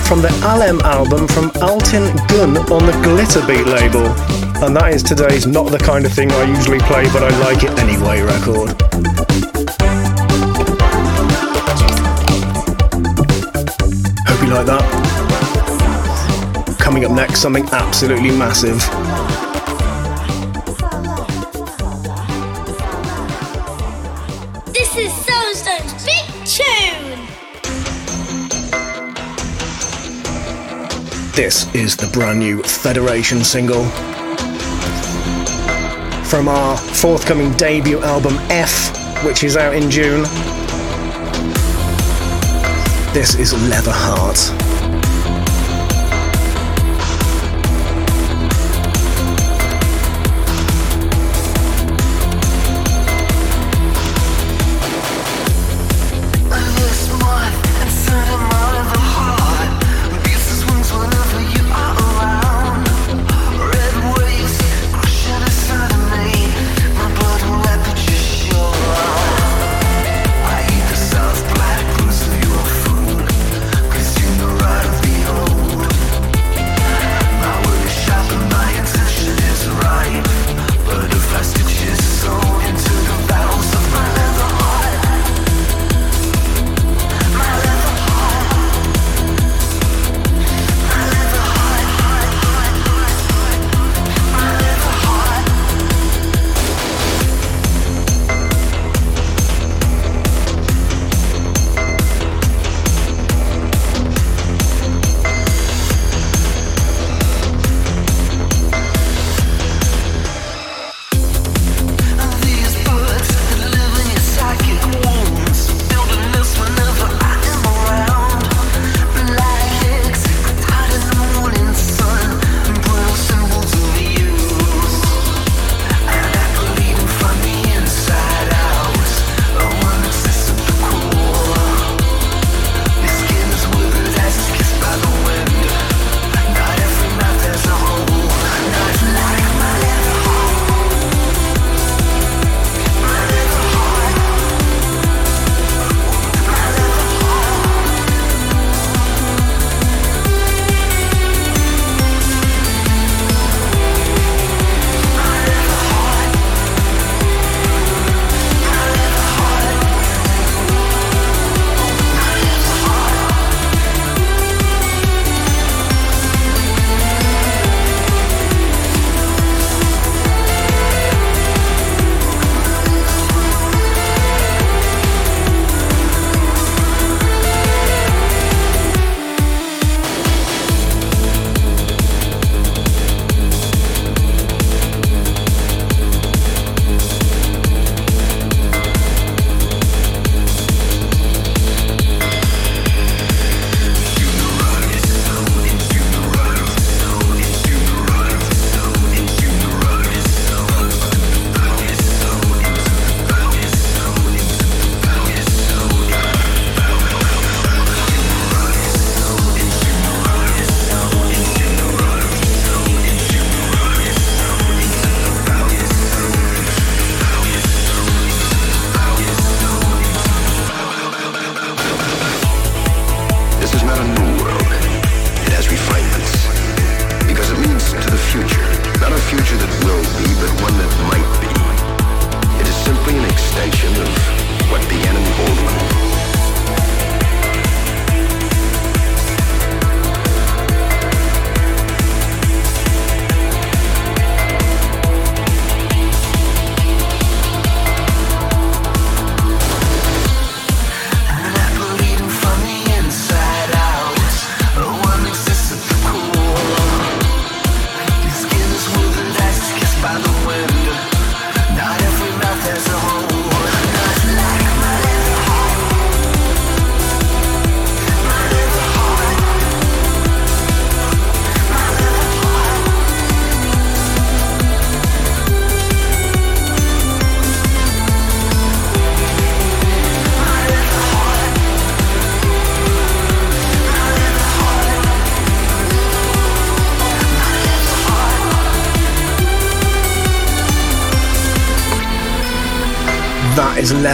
from 0.09 0.20
the 0.20 0.30
Alem 0.42 0.80
album 0.80 1.28
from 1.28 1.50
Altin 1.62 2.12
Gun 2.26 2.56
on 2.72 2.86
the 2.86 2.92
Glitter 3.04 3.46
Beat 3.46 3.64
label. 3.68 4.04
And 4.64 4.74
that 4.74 4.92
is 4.92 5.00
today's 5.00 5.46
Not 5.46 5.70
the 5.70 5.78
Kind 5.78 6.04
of 6.04 6.12
Thing 6.12 6.32
I 6.32 6.42
Usually 6.42 6.80
Play, 6.80 7.04
but 7.12 7.22
I 7.22 7.28
Like 7.38 7.62
It 7.62 7.70
Anyway 7.78 8.20
record. 8.20 8.70
Hope 14.26 14.42
you 14.42 14.52
like 14.52 14.66
that. 14.66 14.82
Coming 16.80 17.04
up 17.04 17.12
next, 17.12 17.38
something 17.38 17.64
absolutely 17.70 18.32
massive. 18.32 18.82
This 31.39 31.72
is 31.72 31.97
the 31.97 32.09
brand 32.09 32.41
new 32.41 32.64
Federation 32.64 33.45
single 33.45 33.84
from 36.24 36.49
our 36.49 36.76
forthcoming 36.76 37.53
debut 37.53 38.03
album 38.03 38.34
F, 38.51 39.24
which 39.24 39.45
is 39.45 39.57
out 39.57 39.72
in 39.72 39.89
June. 39.89 40.22
This 43.14 43.36
is 43.36 43.53
Leather 43.70 43.93
Heart. 43.95 44.67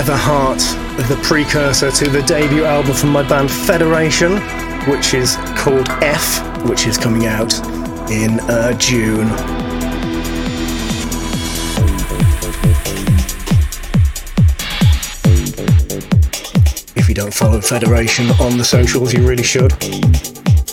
Is 0.04 0.10
Leatherheart, 0.10 1.08
the 1.08 1.16
precursor 1.22 1.90
to 1.90 2.08
the 2.08 2.22
debut 2.22 2.64
album 2.64 2.94
from 2.94 3.10
my 3.10 3.26
band 3.28 3.50
Federation, 3.50 4.38
which 4.88 5.14
is 5.14 5.36
called 5.56 5.88
F, 6.02 6.40
which 6.68 6.86
is 6.86 6.96
coming 6.96 7.26
out 7.26 7.52
in 8.10 8.40
uh, 8.40 8.72
June. 8.78 9.28
If 16.96 17.08
you 17.08 17.14
don't 17.14 17.34
follow 17.34 17.60
Federation 17.60 18.30
on 18.40 18.58
the 18.58 18.64
socials, 18.64 19.12
you 19.12 19.26
really 19.26 19.42
should. 19.42 19.72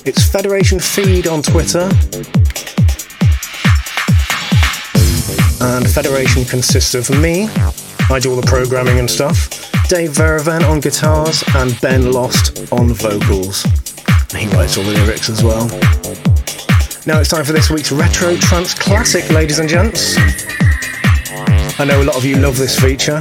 It's 0.05 0.29
Federation 0.29 0.79
Feed 0.79 1.27
on 1.27 1.41
Twitter. 1.41 1.89
And 5.63 5.87
Federation 5.87 6.43
consists 6.43 6.95
of 6.95 7.09
me, 7.21 7.47
I 8.11 8.19
do 8.19 8.29
all 8.31 8.35
the 8.35 8.45
programming 8.45 8.99
and 8.99 9.09
stuff. 9.09 9.49
Dave 9.87 10.11
Veravan 10.11 10.67
on 10.69 10.81
guitars 10.81 11.45
and 11.55 11.79
Ben 11.79 12.11
Lost 12.11 12.69
on 12.71 12.89
vocals. 12.89 13.63
He 14.35 14.47
writes 14.47 14.77
all 14.77 14.83
the 14.83 14.91
lyrics 14.91 15.29
as 15.29 15.41
well. 15.41 15.67
Now 17.05 17.21
it's 17.21 17.29
time 17.29 17.45
for 17.45 17.53
this 17.53 17.69
week's 17.69 17.89
Retro 17.89 18.35
Trance 18.35 18.73
Classic, 18.73 19.29
ladies 19.29 19.59
and 19.59 19.69
gents. 19.69 20.17
I 21.79 21.85
know 21.85 22.01
a 22.01 22.03
lot 22.03 22.17
of 22.17 22.25
you 22.25 22.35
love 22.35 22.57
this 22.57 22.77
feature. 22.77 23.19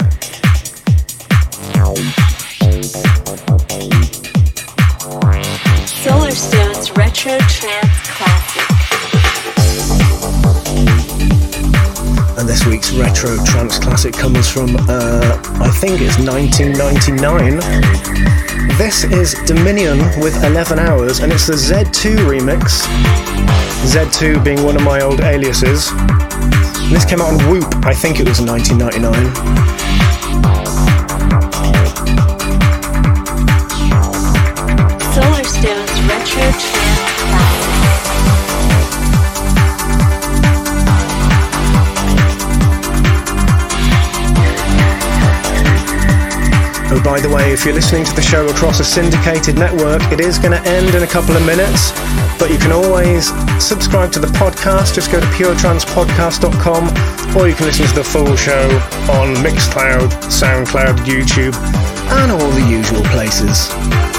Solarstone's 5.86 6.90
Retro 6.96 7.38
Trance 7.48 7.89
this 12.50 12.66
week's 12.66 12.90
Retro 12.94 13.36
Trance 13.44 13.78
Classic 13.78 14.12
comes 14.12 14.50
from, 14.50 14.74
uh, 14.88 15.40
I 15.60 15.70
think 15.70 16.00
it's 16.00 16.18
1999. 16.18 17.60
This 18.76 19.04
is 19.04 19.34
Dominion 19.46 19.98
with 20.20 20.34
11 20.42 20.80
Hours, 20.80 21.20
and 21.20 21.32
it's 21.32 21.46
the 21.46 21.52
Z2 21.52 22.16
remix. 22.26 22.88
Z2 23.86 24.42
being 24.44 24.64
one 24.64 24.74
of 24.74 24.82
my 24.82 25.00
old 25.00 25.20
aliases. 25.20 25.92
This 26.90 27.04
came 27.04 27.20
out 27.20 27.28
on 27.28 27.38
Whoop, 27.48 27.86
I 27.86 27.94
think 27.94 28.18
it 28.18 28.26
was 28.26 28.40
in 28.40 28.46
1999. 28.46 29.14
Solarstone's 35.14 36.02
Retro 36.02 36.79
By 47.04 47.18
the 47.18 47.30
way, 47.30 47.52
if 47.52 47.64
you're 47.64 47.74
listening 47.74 48.04
to 48.04 48.14
the 48.14 48.22
show 48.22 48.46
across 48.48 48.78
a 48.78 48.84
syndicated 48.84 49.56
network, 49.56 50.02
it 50.12 50.20
is 50.20 50.38
going 50.38 50.52
to 50.52 50.68
end 50.68 50.94
in 50.94 51.02
a 51.02 51.06
couple 51.06 51.34
of 51.34 51.44
minutes, 51.46 51.92
but 52.38 52.50
you 52.50 52.58
can 52.58 52.72
always 52.72 53.28
subscribe 53.62 54.12
to 54.12 54.18
the 54.18 54.26
podcast. 54.28 54.94
Just 54.94 55.10
go 55.10 55.18
to 55.18 55.26
puretrancepodcast.com, 55.26 57.36
or 57.36 57.48
you 57.48 57.54
can 57.54 57.66
listen 57.66 57.86
to 57.86 57.94
the 57.94 58.04
full 58.04 58.36
show 58.36 58.68
on 59.10 59.34
Mixcloud, 59.36 60.10
Soundcloud, 60.28 60.98
YouTube, 61.00 61.54
and 62.20 62.30
all 62.30 62.50
the 62.50 62.66
usual 62.68 63.02
places. 63.04 64.09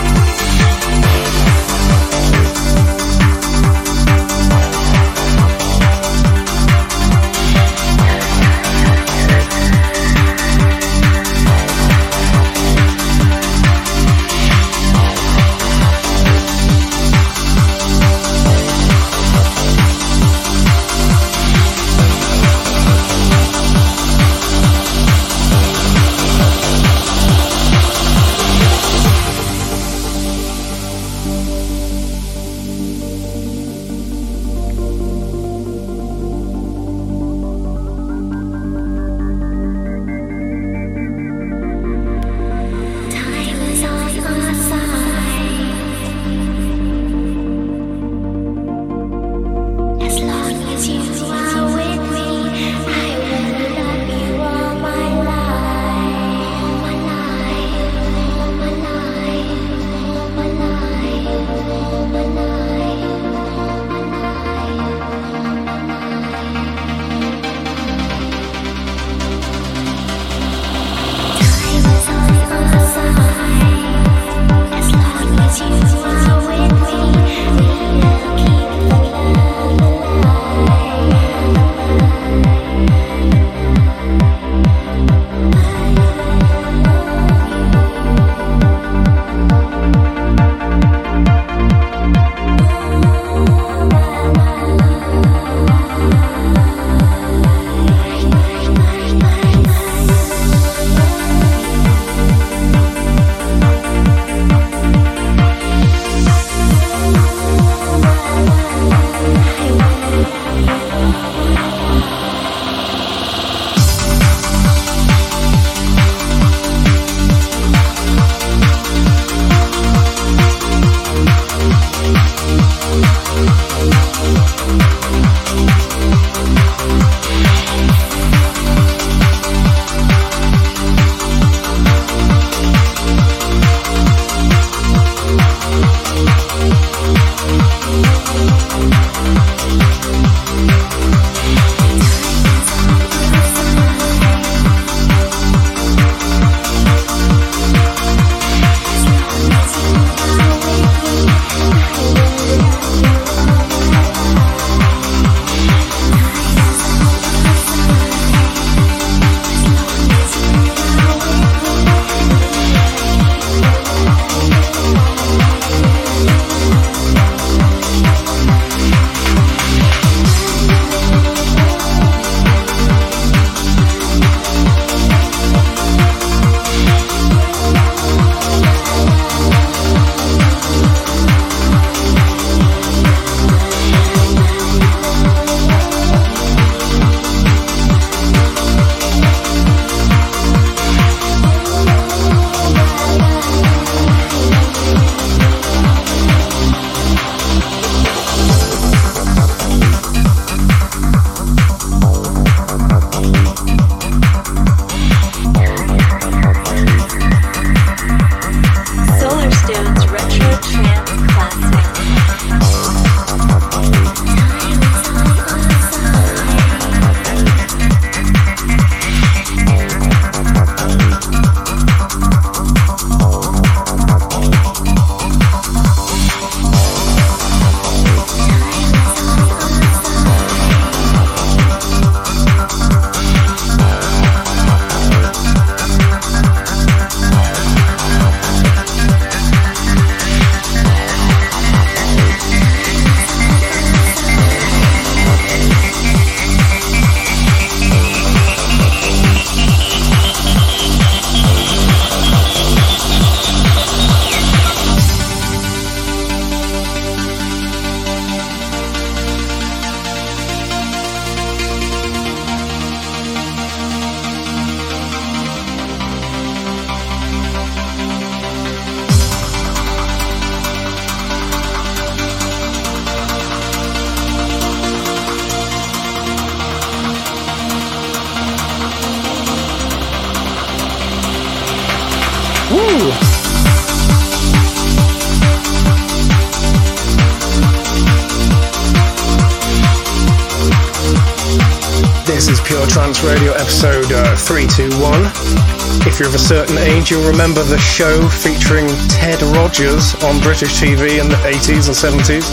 321. 294.72 296.08
If 296.08 296.20
you're 296.20 296.30
of 296.30 296.36
a 296.36 296.40
certain 296.40 296.78
age, 296.78 297.12
you'll 297.12 297.28
remember 297.28 297.62
the 297.64 297.78
show 297.78 298.24
featuring 298.30 298.88
Ted 299.12 299.42
Rogers 299.44 300.16
on 300.24 300.40
British 300.40 300.80
TV 300.80 301.20
in 301.20 301.28
the 301.28 301.36
80s 301.44 301.92
and 301.92 301.98
70s, 301.98 302.48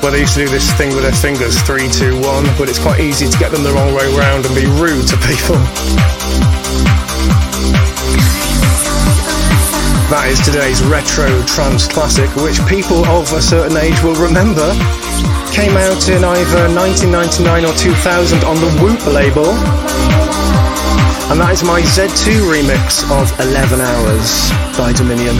where 0.00 0.10
they 0.10 0.20
used 0.20 0.34
to 0.40 0.46
do 0.46 0.48
this 0.48 0.72
thing 0.80 0.94
with 0.96 1.04
their 1.04 1.12
fingers 1.12 1.60
321, 1.68 2.16
but 2.56 2.68
it's 2.72 2.80
quite 2.80 3.00
easy 3.00 3.28
to 3.28 3.36
get 3.36 3.52
them 3.52 3.62
the 3.62 3.72
wrong 3.72 3.92
way 3.92 4.08
round 4.16 4.46
and 4.46 4.54
be 4.54 4.64
rude 4.80 5.04
to 5.04 5.16
people. 5.28 5.60
That 10.08 10.32
is 10.32 10.40
today's 10.40 10.80
retro 10.88 11.28
trance 11.44 11.84
classic, 11.86 12.32
which 12.40 12.56
people 12.64 13.04
of 13.04 13.28
a 13.36 13.42
certain 13.42 13.76
age 13.76 14.00
will 14.00 14.16
remember. 14.16 14.72
Came 15.52 15.76
out 15.76 16.08
in 16.08 16.24
either 16.24 16.72
1999 16.72 17.68
or 17.68 17.74
2000 17.76 18.44
on 18.44 18.56
the 18.56 18.70
Whoop 18.80 19.04
label. 19.12 19.52
And 21.30 21.40
that 21.40 21.52
is 21.52 21.64
my 21.64 21.80
Z2 21.80 22.52
remix 22.52 23.02
of 23.10 23.32
11 23.40 23.80
Hours 23.80 24.50
by 24.76 24.92
Dominion. 24.92 25.34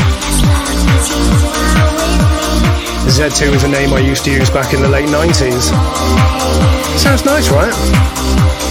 Z2 3.07 3.55
is 3.55 3.65
a 3.65 3.69
name 3.69 3.93
I 3.93 4.01
used 4.01 4.25
to 4.25 4.33
use 4.33 4.49
back 4.49 4.73
in 4.73 4.81
the 4.81 4.89
late 4.89 5.09
90s. 5.09 5.71
Sounds 6.99 7.25
nice, 7.25 7.51
right? 7.51 8.64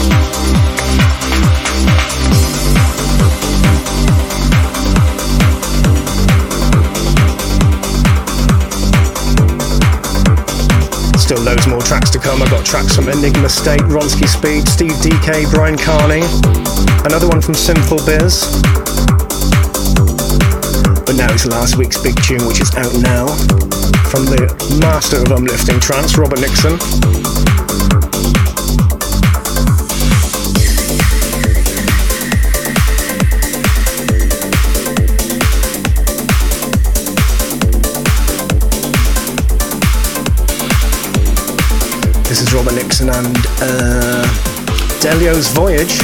Still 11.34 11.46
loads 11.46 11.66
more 11.66 11.82
tracks 11.82 12.12
to 12.12 12.20
come. 12.20 12.44
I 12.44 12.50
got 12.52 12.64
tracks 12.64 12.96
from 12.96 13.10
Enigma 13.10 13.50
State, 13.50 13.82
Ronsky 13.90 14.28
Speed, 14.28 14.68
Steve 14.70 14.92
Dekay, 15.02 15.50
Bryan 15.50 15.76
Kearney, 15.76 16.22
another 17.06 17.28
one 17.28 17.42
from 17.42 17.56
Simple 17.56 17.98
Biz. 18.06 18.62
But 21.02 21.16
now 21.18 21.34
it's 21.34 21.48
last 21.48 21.76
week's 21.76 22.00
big 22.00 22.22
tune, 22.22 22.46
which 22.46 22.62
is 22.62 22.70
out 22.76 22.94
now 23.02 23.26
from 24.14 24.26
the 24.30 24.46
master 24.80 25.24
of 25.24 25.32
uplifting 25.32 25.80
trance, 25.80 26.20
Robert 26.20 26.40
Nickson. 26.40 26.78
Nickson 42.76 43.10
and 43.10 43.38
uh, 43.62 45.00
Delio's 45.00 45.48
Voyage. 45.50 46.00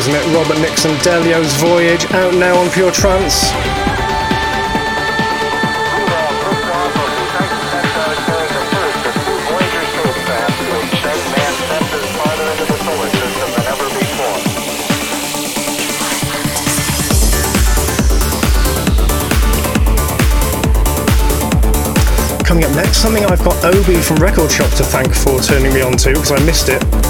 Isn't 0.00 0.14
it? 0.14 0.34
Robert 0.34 0.58
Nickson, 0.60 0.96
Delio's 1.02 1.52
Voyage, 1.56 2.10
out 2.12 2.32
now 2.32 2.58
on 2.58 2.70
Pure 2.70 2.92
Trance. 2.92 3.50
Coming 22.46 22.64
up 22.64 22.74
next, 22.74 22.96
something 22.96 23.26
I've 23.26 23.44
got 23.44 23.62
Obi 23.66 24.00
from 24.00 24.16
Record 24.16 24.50
Shop 24.50 24.70
to 24.78 24.82
thank 24.82 25.14
for 25.14 25.38
turning 25.40 25.74
me 25.74 25.82
on 25.82 25.98
to 25.98 26.14
because 26.14 26.32
I 26.32 26.42
missed 26.46 26.70
it. 26.70 27.09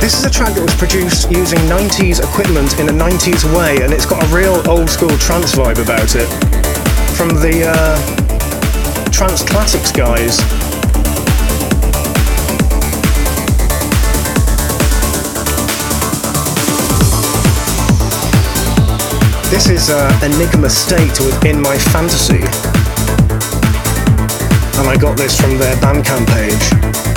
This 0.00 0.18
is 0.18 0.24
a 0.24 0.30
track 0.30 0.54
that 0.54 0.62
was 0.62 0.74
produced 0.76 1.30
using 1.30 1.58
90s 1.66 2.22
equipment 2.22 2.78
in 2.78 2.88
a 2.88 2.92
90s 2.92 3.42
way, 3.56 3.82
and 3.82 3.92
it's 3.92 4.06
got 4.06 4.22
a 4.22 4.26
real 4.34 4.62
old 4.70 4.88
school 4.88 5.16
trance 5.18 5.54
vibe 5.54 5.82
about 5.82 6.14
it. 6.14 6.28
From 7.16 7.30
the 7.40 7.64
uh, 7.66 8.16
Trance 9.10 9.42
Classics 9.42 9.90
guys. 9.90 10.36
This 19.50 19.70
is 19.70 19.90
uh, 19.90 20.20
Enigma 20.22 20.68
State 20.68 21.18
within 21.20 21.62
My 21.62 21.78
Fantasy. 21.78 22.44
And 24.78 24.88
I 24.88 24.96
got 25.00 25.16
this 25.16 25.40
from 25.40 25.56
their 25.56 25.74
Bandcamp 25.76 26.26
page. 26.28 27.15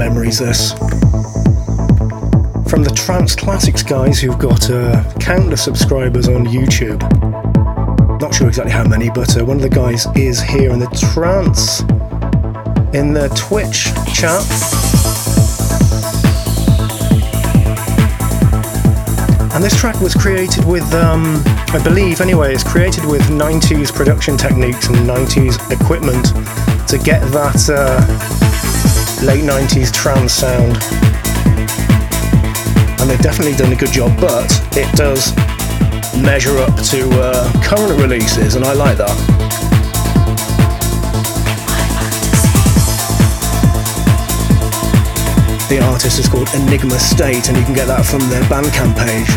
Memories, 0.00 0.38
this. 0.38 0.72
From 2.70 2.82
the 2.82 2.90
Trance 2.96 3.36
Classics 3.36 3.82
guys 3.82 4.18
who've 4.18 4.38
got 4.38 4.70
uh, 4.70 5.04
countless 5.20 5.62
subscribers 5.62 6.26
on 6.26 6.46
YouTube. 6.46 7.02
Not 8.18 8.34
sure 8.34 8.48
exactly 8.48 8.72
how 8.72 8.84
many, 8.84 9.10
but 9.10 9.36
uh, 9.36 9.44
one 9.44 9.56
of 9.56 9.62
the 9.62 9.68
guys 9.68 10.06
is 10.16 10.40
here 10.40 10.70
in 10.70 10.78
the 10.78 10.86
Trance, 11.12 11.80
in 12.94 13.12
the 13.12 13.28
Twitch 13.36 13.92
chat. 14.16 14.40
And 19.54 19.62
this 19.62 19.78
track 19.78 20.00
was 20.00 20.14
created 20.14 20.64
with, 20.64 20.94
um, 20.94 21.42
I 21.74 21.80
believe 21.84 22.22
anyway, 22.22 22.54
it's 22.54 22.64
created 22.64 23.04
with 23.04 23.20
90s 23.24 23.92
production 23.94 24.38
techniques 24.38 24.86
and 24.86 24.96
90s 25.06 25.58
equipment 25.70 26.24
to 26.88 26.96
get 26.96 27.20
that 27.32 27.68
uh, 27.68 28.29
late 29.22 29.44
90s 29.44 29.92
trance 29.92 30.32
sound. 30.32 30.76
And 33.00 33.10
they've 33.10 33.20
definitely 33.20 33.54
done 33.56 33.72
a 33.72 33.76
good 33.76 33.92
job, 33.92 34.18
but 34.20 34.50
it 34.76 34.90
does 34.96 35.34
measure 36.16 36.56
up 36.58 36.74
to 36.90 37.08
uh, 37.20 37.52
current 37.62 38.00
releases, 38.00 38.54
and 38.54 38.64
I 38.64 38.72
like 38.72 38.96
that. 38.96 39.16
The 45.68 45.80
artist 45.84 46.18
is 46.18 46.28
called 46.28 46.48
Enigma 46.54 46.98
State, 46.98 47.48
and 47.48 47.56
you 47.56 47.64
can 47.64 47.74
get 47.74 47.86
that 47.86 48.04
from 48.04 48.20
their 48.30 48.42
Bandcamp 48.44 48.96
page. 48.96 49.30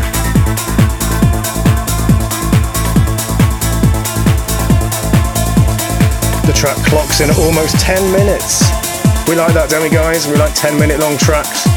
The 6.48 6.54
track 6.54 6.78
clocks 6.88 7.22
in 7.22 7.30
at 7.30 7.38
almost 7.38 7.80
10 7.80 8.12
minutes. 8.12 8.83
We 9.28 9.36
like 9.36 9.54
that, 9.54 9.70
don't 9.70 9.82
we, 9.82 9.90
guys? 9.90 10.28
We 10.28 10.36
like 10.36 10.54
10 10.54 10.78
minute 10.78 11.00
long 11.00 11.18
tracks. 11.18 11.73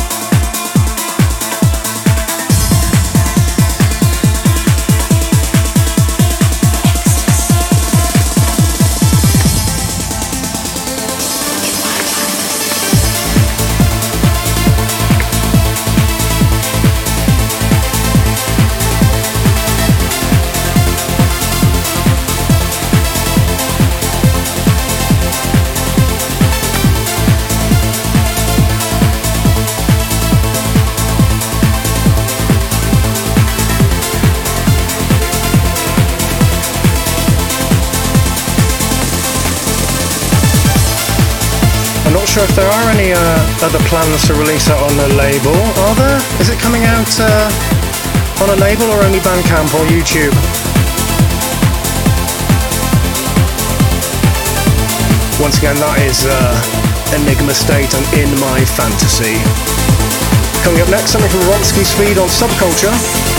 If 42.47 42.55
there 42.55 42.71
are 42.71 42.87
any 42.95 43.11
uh, 43.11 43.67
other 43.67 43.83
plans 43.91 44.23
to 44.27 44.35
release 44.35 44.69
it 44.71 44.79
on 44.79 44.95
a 45.03 45.11
label. 45.19 45.57
Are 45.87 45.97
there? 45.99 46.19
Is 46.39 46.49
it 46.49 46.59
coming 46.59 46.85
out 46.87 47.11
uh, 47.19 47.51
on 48.43 48.51
a 48.55 48.59
label 48.63 48.87
or 48.87 49.03
only 49.03 49.19
Bandcamp 49.19 49.75
or 49.75 49.85
YouTube? 49.91 50.35
Once 55.43 55.59
again, 55.59 55.77
that 55.83 55.99
is 56.07 56.25
uh, 56.25 56.55
Enigma 57.19 57.53
State 57.53 57.93
and 57.93 58.07
In 58.15 58.31
My 58.39 58.63
Fantasy. 58.65 59.37
Coming 60.63 60.81
up 60.83 60.91
next, 60.91 61.13
something 61.13 61.31
from 61.31 61.43
Ronsky 61.51 61.85
Speed 61.85 62.19
on 62.19 62.29
Subculture. 62.31 63.36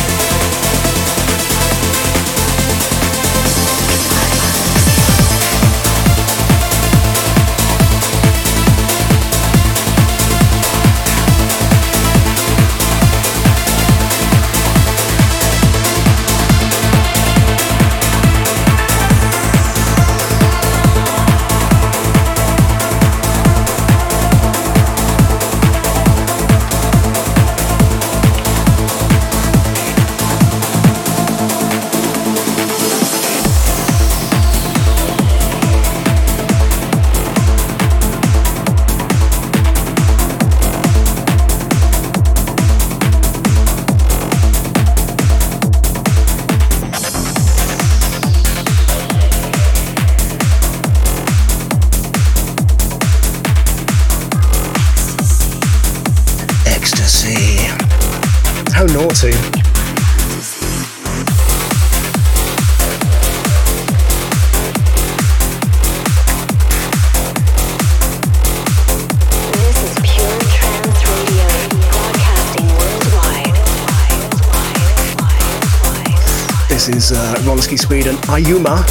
And 77.78 78.18
Ayuma. 78.34 78.82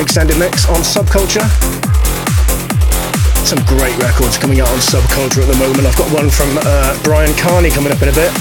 Extended 0.00 0.36
mix 0.36 0.66
on 0.68 0.82
Subculture. 0.82 1.46
Some 3.46 3.64
great 3.66 3.96
records 3.98 4.36
coming 4.36 4.60
out 4.60 4.68
on 4.68 4.78
Subculture 4.78 5.42
at 5.42 5.46
the 5.46 5.56
moment. 5.56 5.86
I've 5.86 5.96
got 5.96 6.12
one 6.12 6.28
from 6.28 6.58
uh, 6.58 7.00
Bryan 7.04 7.32
Kearney 7.36 7.70
coming 7.70 7.92
up 7.92 8.02
in 8.02 8.08
a 8.08 8.12
bit. 8.12 8.32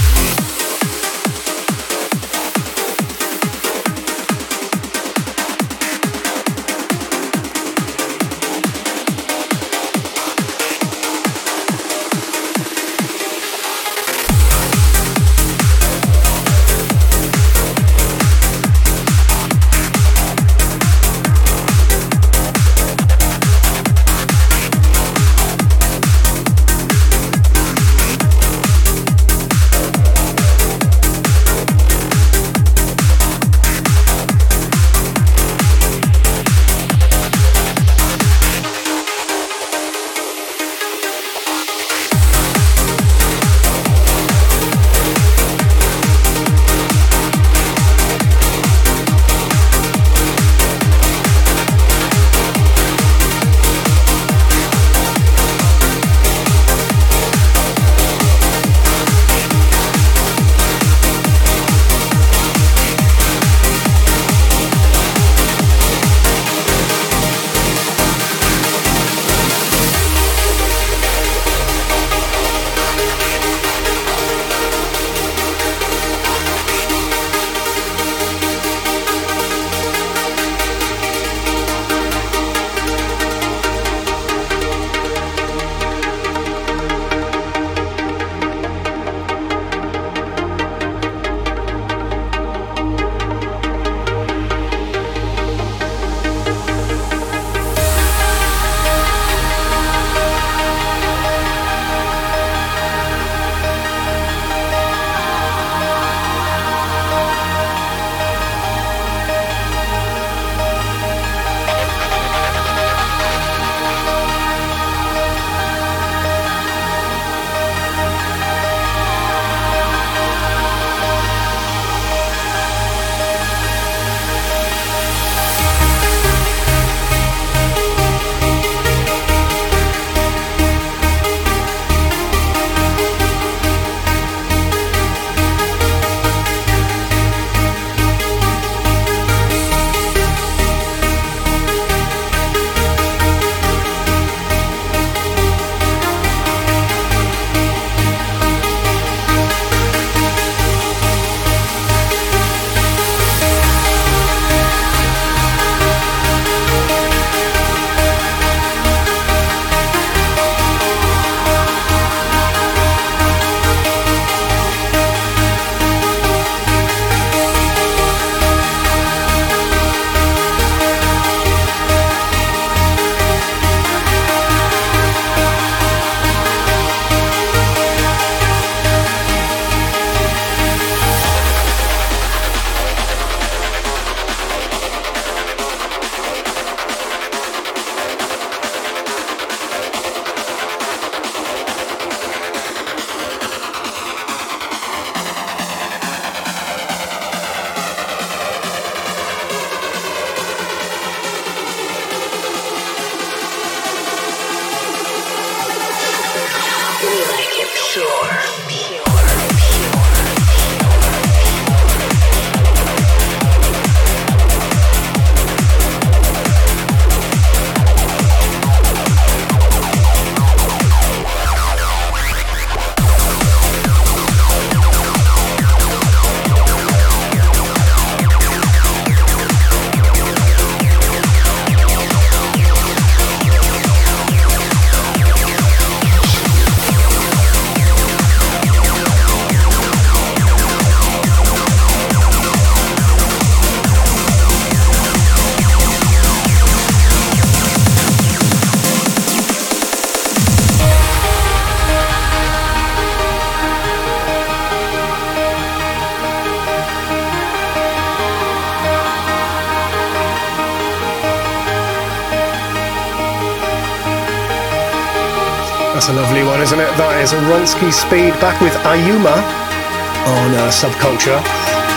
Is 267.26 267.34
Ronsky 267.34 267.92
Speed 267.92 268.34
back 268.40 268.62
with 268.62 268.74
Ayuma 268.86 269.34
on 269.34 270.54
uh, 270.54 270.70
Subculture. 270.70 271.42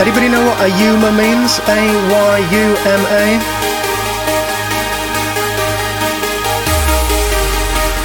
Anybody 0.01 0.27
know 0.27 0.43
what 0.43 0.57
Ayuma 0.57 1.13
means? 1.13 1.59
A 1.69 1.85
Y 2.09 2.37
U 2.49 2.67
M 2.89 3.03
A? 3.13 3.37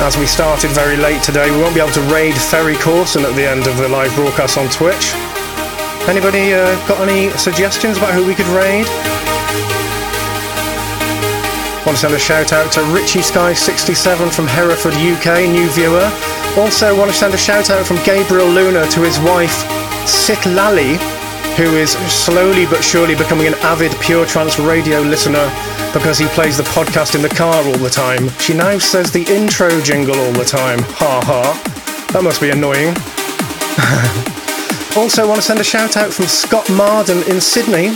As 0.04 0.18
we 0.18 0.26
started 0.26 0.68
very 0.72 0.98
late 0.98 1.22
today, 1.22 1.50
we 1.50 1.56
won't 1.56 1.74
be 1.74 1.80
able 1.80 1.92
to 1.92 2.02
raid 2.12 2.34
Ferry 2.34 2.74
Corsten 2.74 3.24
at 3.24 3.34
the 3.34 3.48
end 3.48 3.66
of 3.66 3.78
the 3.78 3.88
live 3.88 4.14
broadcast 4.14 4.58
on 4.58 4.68
Twitch. 4.68 5.14
Anybody 6.06 6.52
uh, 6.52 6.76
got 6.86 7.00
any 7.08 7.30
suggestions 7.38 7.96
about 7.96 8.12
who 8.12 8.26
we 8.26 8.34
could 8.34 8.48
raid? 8.48 8.84
Want 11.86 11.96
to 11.96 12.02
send 12.04 12.12
a 12.12 12.18
shout 12.18 12.52
out 12.52 12.70
to 12.72 12.82
Richie 12.92 13.20
Sky67 13.20 14.30
from 14.30 14.46
Hereford, 14.46 14.92
UK, 14.92 15.48
new 15.48 15.70
viewer. 15.70 16.33
Also, 16.56 16.96
want 16.96 17.10
to 17.10 17.16
send 17.16 17.34
a 17.34 17.36
shout 17.36 17.68
out 17.68 17.84
from 17.84 17.96
Gabriel 18.04 18.46
Luna 18.46 18.86
to 18.90 19.00
his 19.00 19.18
wife, 19.18 19.64
Sitlali, 20.06 20.98
who 21.56 21.64
is 21.74 21.90
slowly 22.08 22.64
but 22.64 22.80
surely 22.80 23.16
becoming 23.16 23.48
an 23.48 23.54
avid 23.54 23.90
Pure 24.00 24.26
Trance 24.26 24.60
radio 24.60 25.00
listener 25.00 25.50
because 25.92 26.16
he 26.16 26.28
plays 26.28 26.56
the 26.56 26.62
podcast 26.62 27.16
in 27.16 27.22
the 27.22 27.28
car 27.28 27.56
all 27.64 27.78
the 27.78 27.90
time. 27.90 28.28
She 28.38 28.54
now 28.54 28.78
says 28.78 29.10
the 29.10 29.24
intro 29.24 29.80
jingle 29.80 30.14
all 30.14 30.32
the 30.32 30.44
time. 30.44 30.78
Ha 30.82 31.20
ha. 31.26 32.08
That 32.12 32.22
must 32.22 32.40
be 32.40 32.50
annoying. 32.50 32.94
also, 34.96 35.26
want 35.26 35.40
to 35.40 35.46
send 35.46 35.58
a 35.58 35.64
shout 35.64 35.96
out 35.96 36.12
from 36.12 36.26
Scott 36.26 36.70
Marden 36.70 37.18
in 37.28 37.40
Sydney, 37.40 37.88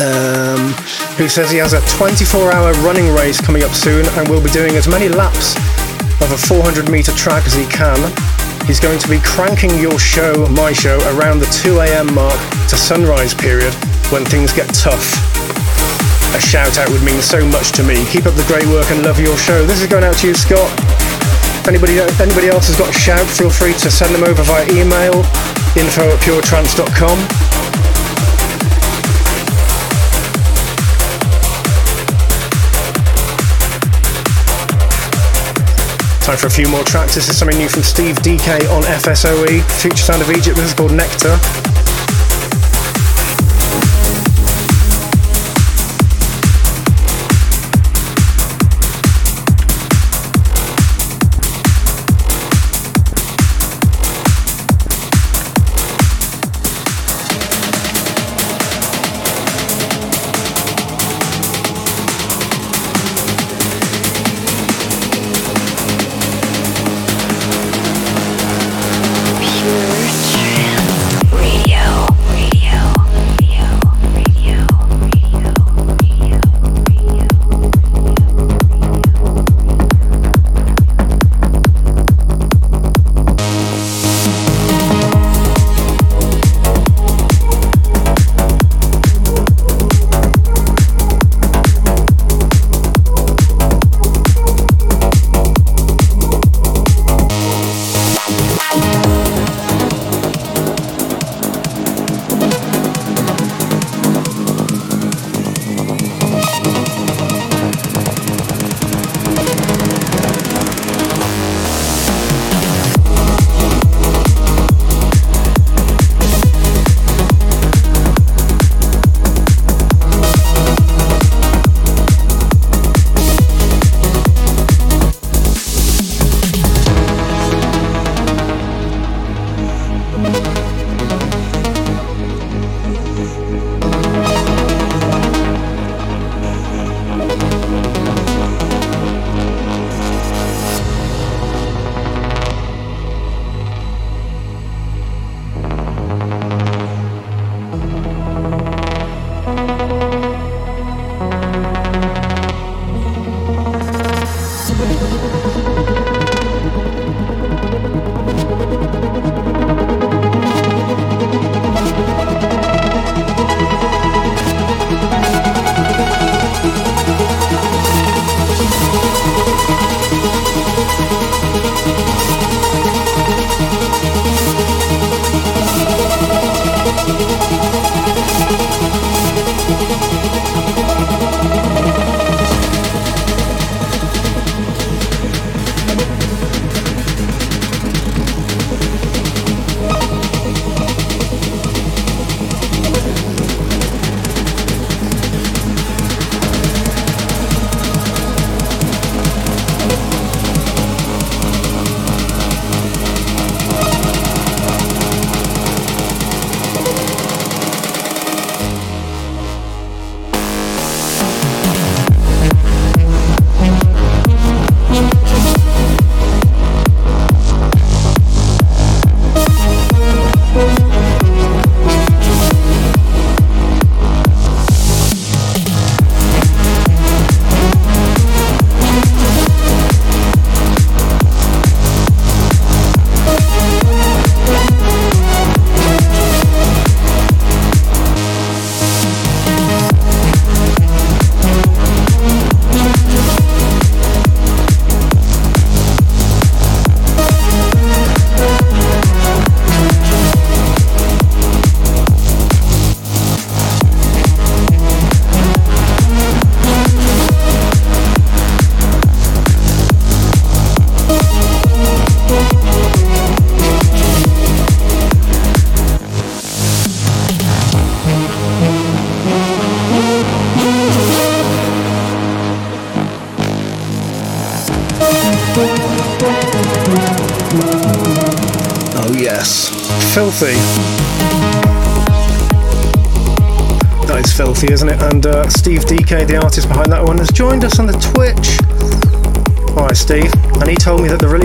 um, 0.00 0.72
who 1.18 1.28
says 1.28 1.50
he 1.50 1.58
has 1.58 1.74
a 1.74 1.82
24 1.98 2.50
hour 2.50 2.72
running 2.80 3.14
race 3.14 3.38
coming 3.42 3.62
up 3.62 3.72
soon 3.72 4.06
and 4.16 4.26
will 4.26 4.42
be 4.42 4.50
doing 4.50 4.74
as 4.76 4.88
many 4.88 5.10
laps 5.10 5.54
of 6.20 6.32
a 6.32 6.38
400 6.38 6.90
metre 6.90 7.12
track 7.12 7.46
as 7.46 7.54
he 7.54 7.66
can. 7.66 7.98
He's 8.66 8.80
going 8.80 8.98
to 8.98 9.08
be 9.08 9.18
cranking 9.20 9.78
your 9.78 9.98
show, 9.98 10.46
my 10.50 10.72
show, 10.72 10.98
around 11.16 11.40
the 11.40 11.46
2 11.62 11.80
am 11.80 12.14
mark 12.14 12.38
to 12.68 12.76
sunrise 12.76 13.34
period 13.34 13.74
when 14.10 14.24
things 14.24 14.52
get 14.52 14.72
tough. 14.74 15.16
A 16.34 16.40
shout 16.40 16.78
out 16.78 16.88
would 16.90 17.02
mean 17.02 17.20
so 17.20 17.44
much 17.46 17.72
to 17.72 17.82
me. 17.82 18.04
Keep 18.06 18.26
up 18.26 18.34
the 18.34 18.46
great 18.48 18.66
work 18.66 18.90
and 18.90 19.02
love 19.02 19.20
your 19.20 19.36
show. 19.36 19.64
This 19.66 19.82
is 19.82 19.86
going 19.86 20.04
out 20.04 20.16
to 20.18 20.28
you, 20.28 20.34
Scott. 20.34 20.70
If 21.60 21.68
anybody, 21.68 22.00
anybody 22.20 22.48
else 22.48 22.68
has 22.68 22.76
got 22.76 22.88
a 22.90 22.98
shout, 22.98 23.26
feel 23.26 23.50
free 23.50 23.74
to 23.74 23.90
send 23.90 24.14
them 24.14 24.24
over 24.24 24.42
via 24.42 24.66
email 24.72 25.24
info 25.76 26.08
at 26.10 26.20
puretrance.com. 26.20 27.83
Time 36.24 36.38
for 36.38 36.46
a 36.46 36.50
few 36.50 36.66
more 36.68 36.82
tracks. 36.84 37.14
This 37.14 37.28
is 37.28 37.36
something 37.36 37.58
new 37.58 37.68
from 37.68 37.82
Steve 37.82 38.16
Dekay 38.16 38.66
on 38.74 38.82
FSOE. 38.84 39.60
Future 39.78 39.96
Sound 39.98 40.22
of 40.22 40.30
Egypt. 40.30 40.56
This 40.56 40.68
is 40.68 40.72
called 40.72 40.92
Nectar. 40.92 41.83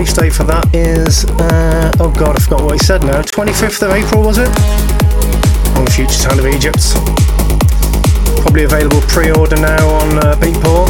release 0.00 0.16
date 0.16 0.32
for 0.32 0.44
that 0.44 0.64
is, 0.74 1.26
uh, 1.26 1.92
oh 2.00 2.10
god, 2.16 2.34
I 2.34 2.40
forgot 2.40 2.62
what 2.62 2.72
he 2.72 2.78
said 2.78 3.02
now. 3.02 3.20
25th 3.20 3.82
of 3.84 3.92
April, 3.92 4.24
was 4.24 4.38
it? 4.38 4.48
On 5.76 5.84
Future 5.92 6.16
Sound 6.16 6.40
of 6.40 6.46
Egypt. 6.48 6.80
Probably 8.40 8.64
available 8.64 9.02
pre 9.12 9.30
order 9.30 9.60
now 9.60 9.84
on 10.00 10.16
uh, 10.16 10.36
Beatport. 10.40 10.88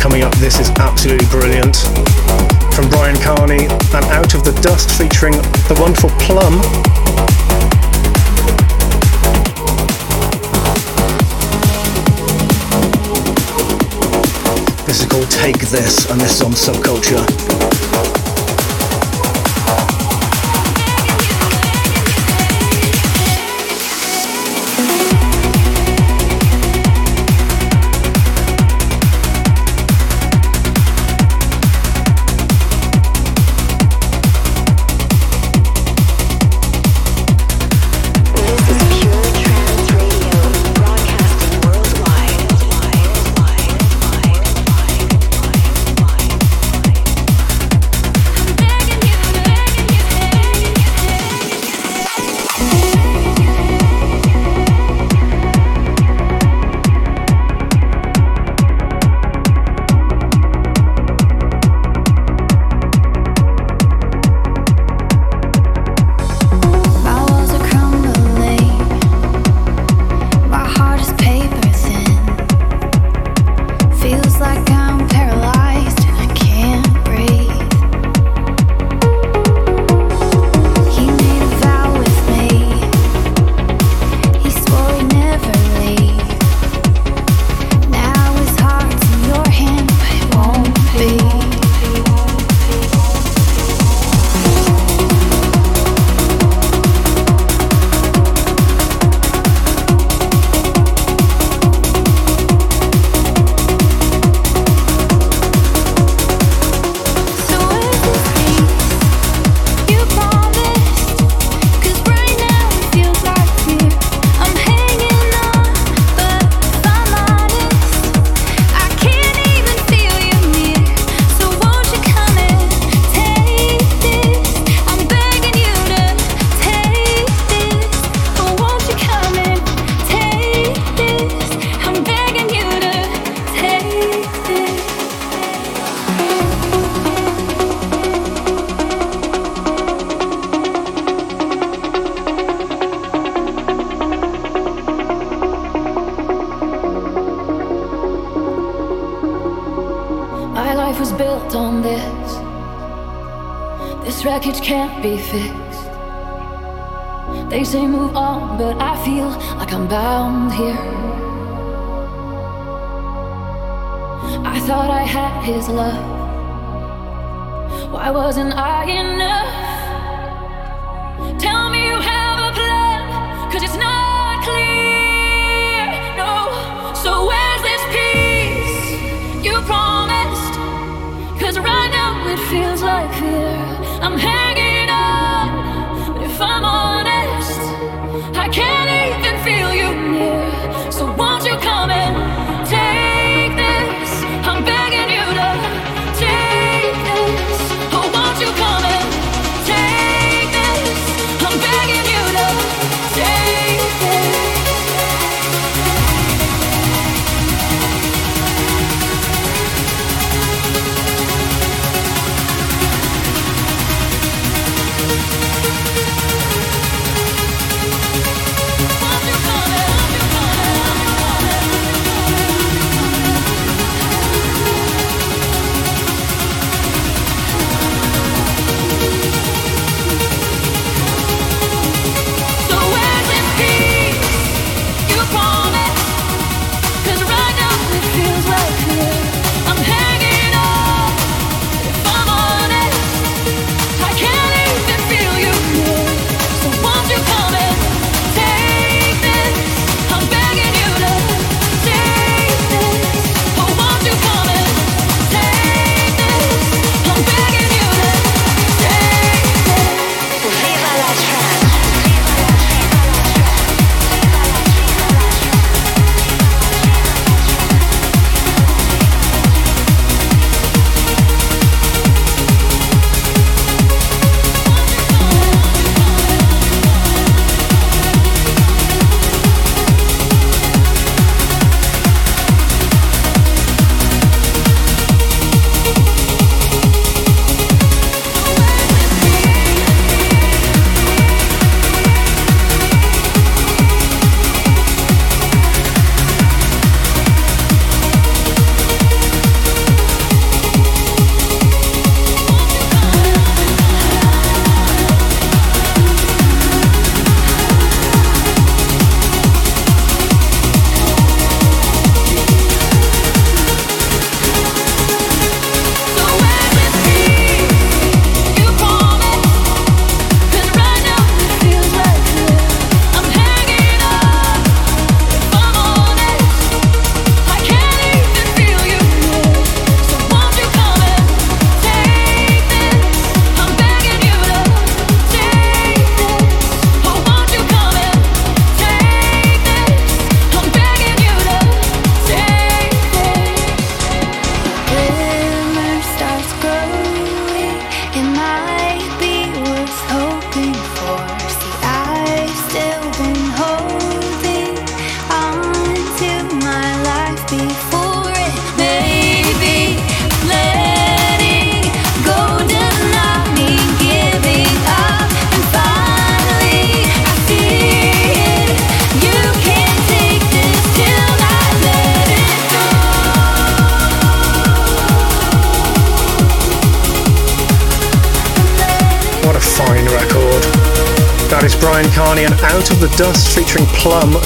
coming 0.00 0.22
up. 0.22 0.34
This 0.36 0.60
is 0.60 0.68
absolutely 0.76 1.26
brilliant. 1.28 1.76
From 2.76 2.90
Bryan 2.90 3.16
Kearney 3.24 3.72
and 3.72 4.04
Out 4.12 4.34
of 4.34 4.44
the 4.44 4.52
Dust 4.60 4.90
featuring 4.90 5.32
the 5.32 5.76
wonderful 5.80 6.10
Plumb 6.20 6.60
take 15.44 15.68
this 15.68 16.10
and 16.10 16.18
this 16.18 16.40
on 16.40 16.52
subculture. 16.52 17.73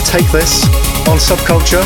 Take 0.09 0.30
this 0.32 0.64
on 1.06 1.18
Subculture. 1.18 1.85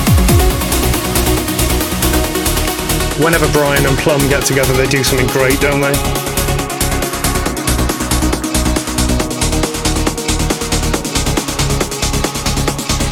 Whenever 3.22 3.50
Bryan 3.52 3.84
and 3.84 3.98
Plumb 3.98 4.20
get 4.28 4.44
together, 4.46 4.72
they 4.74 4.86
do 4.86 5.02
something 5.02 5.26
great, 5.26 5.60
don't 5.60 5.80
they? 5.80 5.92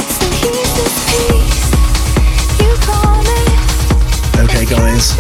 So 0.06 0.26
here's 0.38 0.72
this 0.78 0.94
piece 1.10 1.60
you 2.60 2.70
promised. 2.86 4.38
Okay, 4.38 4.64
guys. 4.64 5.16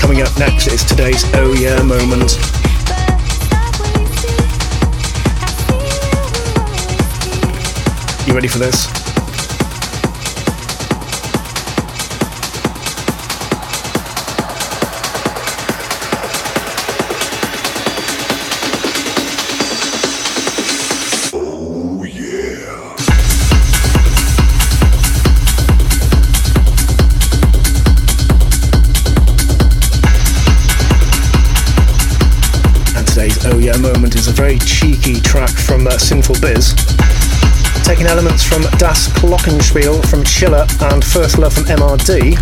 Coming 0.00 0.20
up 0.22 0.36
next 0.36 0.66
is 0.66 0.82
today's 0.82 1.24
Oh 1.34 1.52
Yeah 1.52 1.80
moment. 1.82 2.38
But 2.86 3.20
stop 3.30 3.78
wasting. 3.80 4.50
I 5.40 5.46
see 5.62 5.78
you 5.94 6.10
always 8.18 8.26
You 8.26 8.34
ready 8.34 8.48
for 8.48 8.58
this? 8.58 8.95
Cheeky 34.66 35.20
track 35.20 35.50
from 35.50 35.86
uh, 35.86 35.96
Sinful 35.96 36.34
Biz. 36.40 36.74
Taking 37.84 38.06
elements 38.06 38.42
from 38.42 38.62
Das 38.78 39.08
Glockenspiel 39.14 40.04
from 40.08 40.24
Schiller 40.24 40.66
and 40.90 41.04
First 41.04 41.38
Love 41.38 41.54
from 41.54 41.64
MRD, 41.64 42.34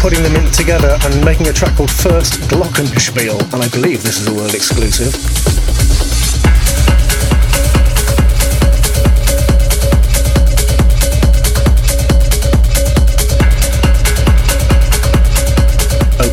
putting 0.00 0.22
them 0.22 0.36
in 0.36 0.52
together 0.52 0.98
and 1.04 1.24
making 1.24 1.48
a 1.48 1.52
track 1.52 1.74
called 1.76 1.90
First 1.90 2.34
Glockenspiel, 2.50 3.40
and 3.54 3.62
I 3.62 3.68
believe 3.70 4.02
this 4.02 4.20
is 4.20 4.28
a 4.28 4.34
world 4.34 4.54
exclusive. 4.54 5.69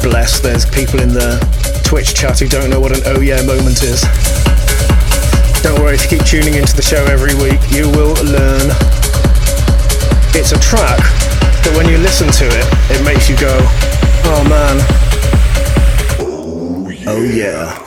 Bless, 0.10 0.40
there's 0.40 0.66
people 0.66 1.02
in 1.02 1.10
the 1.10 1.36
Twitch 1.84 2.16
chat 2.16 2.40
who 2.40 2.48
don't 2.48 2.70
know 2.70 2.80
what 2.80 2.96
an 2.96 3.04
oh 3.08 3.20
yeah 3.20 3.42
moment 3.42 3.84
is. 3.84 4.02
Don't 5.62 5.82
worry, 5.82 5.96
if 5.96 6.04
you 6.04 6.18
keep 6.18 6.26
tuning 6.26 6.54
into 6.54 6.74
the 6.76 6.82
show 6.82 7.04
every 7.06 7.36
week, 7.36 7.60
you 7.76 7.90
will 7.92 8.16
learn. 8.24 8.72
It's 10.32 10.54
a 10.54 10.60
track 10.60 11.00
that 11.64 11.74
when 11.76 11.90
you 11.90 11.98
listen 11.98 12.28
to 12.28 12.46
it, 12.48 12.68
it 12.96 13.04
makes 13.04 13.28
you 13.28 13.36
go, 13.36 13.52
oh 14.32 14.44
man. 14.48 14.80
Oh 17.06 17.24
yeah. 17.24 17.87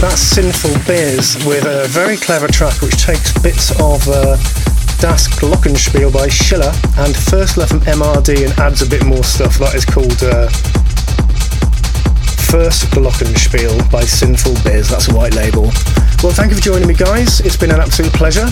That's 0.00 0.22
Sinful 0.22 0.72
Biz 0.86 1.44
with 1.44 1.66
a 1.66 1.86
very 1.88 2.16
clever 2.16 2.48
track 2.48 2.80
which 2.80 3.02
takes 3.04 3.36
bits 3.42 3.70
of 3.72 4.00
uh, 4.08 4.36
Das 4.96 5.28
Glockenspiel 5.28 6.10
by 6.10 6.26
Schiller 6.26 6.72
and 6.96 7.14
First 7.14 7.58
Love 7.58 7.68
from 7.68 7.80
MRD 7.80 8.48
and 8.48 8.58
adds 8.58 8.80
a 8.80 8.88
bit 8.88 9.04
more 9.04 9.22
stuff. 9.22 9.58
That 9.58 9.74
is 9.74 9.84
called 9.84 10.22
uh, 10.22 10.48
First 12.48 12.84
Glockenspiel 12.96 13.92
by 13.92 14.00
Sinful 14.00 14.54
Biz. 14.64 14.88
That's 14.88 15.08
a 15.08 15.14
white 15.14 15.34
label. 15.34 15.64
Well, 16.22 16.32
thank 16.32 16.48
you 16.48 16.56
for 16.56 16.62
joining 16.62 16.88
me, 16.88 16.94
guys. 16.94 17.40
It's 17.40 17.58
been 17.58 17.70
an 17.70 17.80
absolute 17.80 18.14
pleasure. 18.14 18.48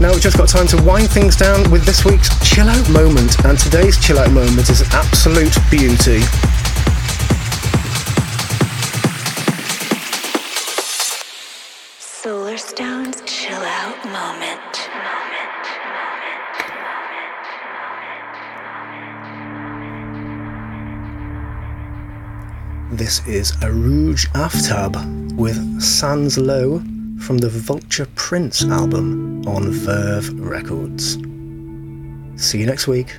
Now 0.00 0.10
we've 0.10 0.20
just 0.20 0.38
got 0.38 0.48
time 0.48 0.66
to 0.68 0.82
wind 0.82 1.08
things 1.08 1.36
down 1.36 1.70
with 1.70 1.84
this 1.84 2.04
week's 2.04 2.30
chill 2.42 2.68
out 2.68 2.90
moment, 2.90 3.38
and 3.44 3.56
today's 3.56 3.96
chill 3.96 4.18
out 4.18 4.32
moment 4.32 4.68
is 4.68 4.80
an 4.80 4.88
absolute 4.90 5.54
beauty. 5.70 6.22
Stone's 12.60 13.22
chill 13.22 13.58
out 13.58 14.04
moment. 14.04 14.60
This 22.92 23.26
is 23.26 23.52
Arooj 23.62 24.26
Aftab 24.34 24.94
with 25.36 25.56
Saans 25.80 26.36
Lo 26.36 26.80
from 27.18 27.38
the 27.38 27.48
Vulture 27.48 28.06
Prince 28.14 28.62
album 28.64 29.42
on 29.48 29.70
Verve 29.70 30.30
Records. 30.38 31.14
See 32.36 32.58
you 32.58 32.66
next 32.66 32.86
week. 32.86 33.18